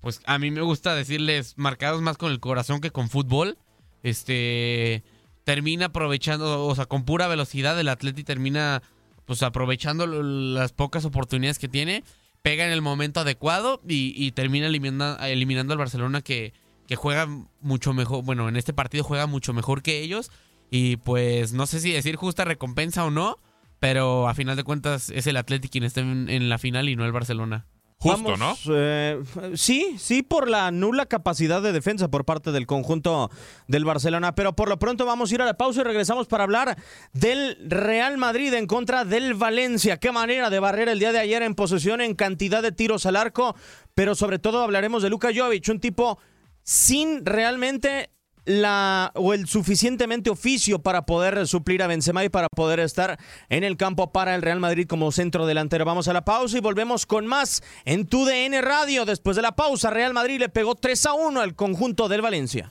pues 0.00 0.20
a 0.26 0.40
mí 0.40 0.50
me 0.50 0.62
gusta 0.62 0.96
decirles 0.96 1.54
marcados 1.56 2.02
más 2.02 2.18
con 2.18 2.32
el 2.32 2.40
corazón 2.40 2.80
que 2.80 2.90
con 2.90 3.08
fútbol. 3.08 3.56
Este, 4.02 5.04
termina 5.44 5.86
aprovechando, 5.86 6.66
o 6.66 6.74
sea, 6.74 6.86
con 6.86 7.04
pura 7.04 7.28
velocidad 7.28 7.78
el 7.78 7.88
Atleti 7.88 8.24
termina, 8.24 8.82
pues 9.26 9.44
aprovechando 9.44 10.08
las 10.08 10.72
pocas 10.72 11.04
oportunidades 11.04 11.60
que 11.60 11.68
tiene. 11.68 12.02
pega 12.42 12.66
en 12.66 12.72
el 12.72 12.82
momento 12.82 13.20
adecuado 13.20 13.80
y, 13.86 14.12
y 14.16 14.32
termina 14.32 14.66
eliminando 14.66 15.72
al 15.72 15.78
Barcelona 15.78 16.20
que, 16.20 16.52
que 16.86 16.96
juega 16.96 17.26
mucho 17.60 17.92
mejor, 17.92 18.24
bueno, 18.24 18.48
en 18.48 18.56
este 18.56 18.72
partido 18.72 19.04
juega 19.04 19.26
mucho 19.26 19.52
mejor 19.52 19.82
que 19.82 20.00
ellos 20.00 20.30
y 20.70 20.96
pues 20.96 21.52
no 21.52 21.66
sé 21.66 21.80
si 21.80 21.92
decir 21.92 22.16
justa 22.16 22.44
recompensa 22.44 23.04
o 23.04 23.10
no, 23.10 23.38
pero 23.80 24.28
a 24.28 24.34
final 24.34 24.56
de 24.56 24.64
cuentas 24.64 25.10
es 25.10 25.26
el 25.26 25.36
Atlético 25.36 25.72
quien 25.72 25.84
está 25.84 26.00
en, 26.00 26.28
en 26.28 26.48
la 26.48 26.58
final 26.58 26.88
y 26.88 26.96
no 26.96 27.04
el 27.04 27.12
Barcelona. 27.12 27.66
Justo, 27.98 28.30
Vamos, 28.30 28.60
eh, 28.70 29.22
sí, 29.54 29.96
sí, 29.98 30.22
por 30.22 30.50
la 30.50 30.70
nula 30.70 31.06
capacidad 31.06 31.62
de 31.62 31.72
defensa 31.72 32.08
por 32.08 32.26
parte 32.26 32.52
del 32.52 32.66
conjunto 32.66 33.30
del 33.68 33.86
Barcelona. 33.86 34.34
Pero 34.34 34.54
por 34.54 34.68
lo 34.68 34.78
pronto 34.78 35.06
vamos 35.06 35.30
a 35.30 35.34
ir 35.34 35.42
a 35.42 35.46
la 35.46 35.56
pausa 35.56 35.80
y 35.80 35.84
regresamos 35.84 36.26
para 36.26 36.44
hablar 36.44 36.76
del 37.14 37.56
Real 37.66 38.18
Madrid 38.18 38.52
en 38.52 38.66
contra 38.66 39.06
del 39.06 39.32
Valencia. 39.32 39.96
Qué 39.96 40.12
manera 40.12 40.50
de 40.50 40.60
barrer 40.60 40.90
el 40.90 40.98
día 40.98 41.10
de 41.10 41.20
ayer 41.20 41.42
en 41.42 41.54
posesión, 41.54 42.02
en 42.02 42.14
cantidad 42.14 42.62
de 42.62 42.70
tiros 42.70 43.06
al 43.06 43.16
arco. 43.16 43.56
Pero 43.94 44.14
sobre 44.14 44.38
todo 44.38 44.62
hablaremos 44.62 45.02
de 45.02 45.08
Luka 45.08 45.30
Jovic, 45.34 45.66
un 45.70 45.80
tipo 45.80 46.18
sin 46.66 47.24
realmente 47.24 48.10
la 48.44 49.12
o 49.14 49.34
el 49.34 49.46
suficientemente 49.46 50.30
oficio 50.30 50.80
para 50.80 51.06
poder 51.06 51.46
suplir 51.46 51.82
a 51.82 51.86
Benzema 51.86 52.24
y 52.24 52.28
para 52.28 52.48
poder 52.48 52.80
estar 52.80 53.18
en 53.48 53.64
el 53.64 53.76
campo 53.76 54.12
para 54.12 54.34
el 54.34 54.42
Real 54.42 54.60
Madrid 54.60 54.86
como 54.86 55.12
centro 55.12 55.46
delantero. 55.46 55.84
Vamos 55.84 56.08
a 56.08 56.12
la 56.12 56.24
pausa 56.24 56.58
y 56.58 56.60
volvemos 56.60 57.06
con 57.06 57.26
más 57.26 57.62
en 57.84 58.06
tu 58.06 58.24
DN 58.24 58.60
Radio. 58.62 59.04
Después 59.04 59.36
de 59.36 59.42
la 59.42 59.52
pausa, 59.52 59.90
Real 59.90 60.12
Madrid 60.12 60.40
le 60.40 60.48
pegó 60.48 60.74
3 60.74 61.06
a 61.06 61.14
1 61.14 61.40
al 61.40 61.54
conjunto 61.54 62.08
del 62.08 62.22
Valencia. 62.22 62.70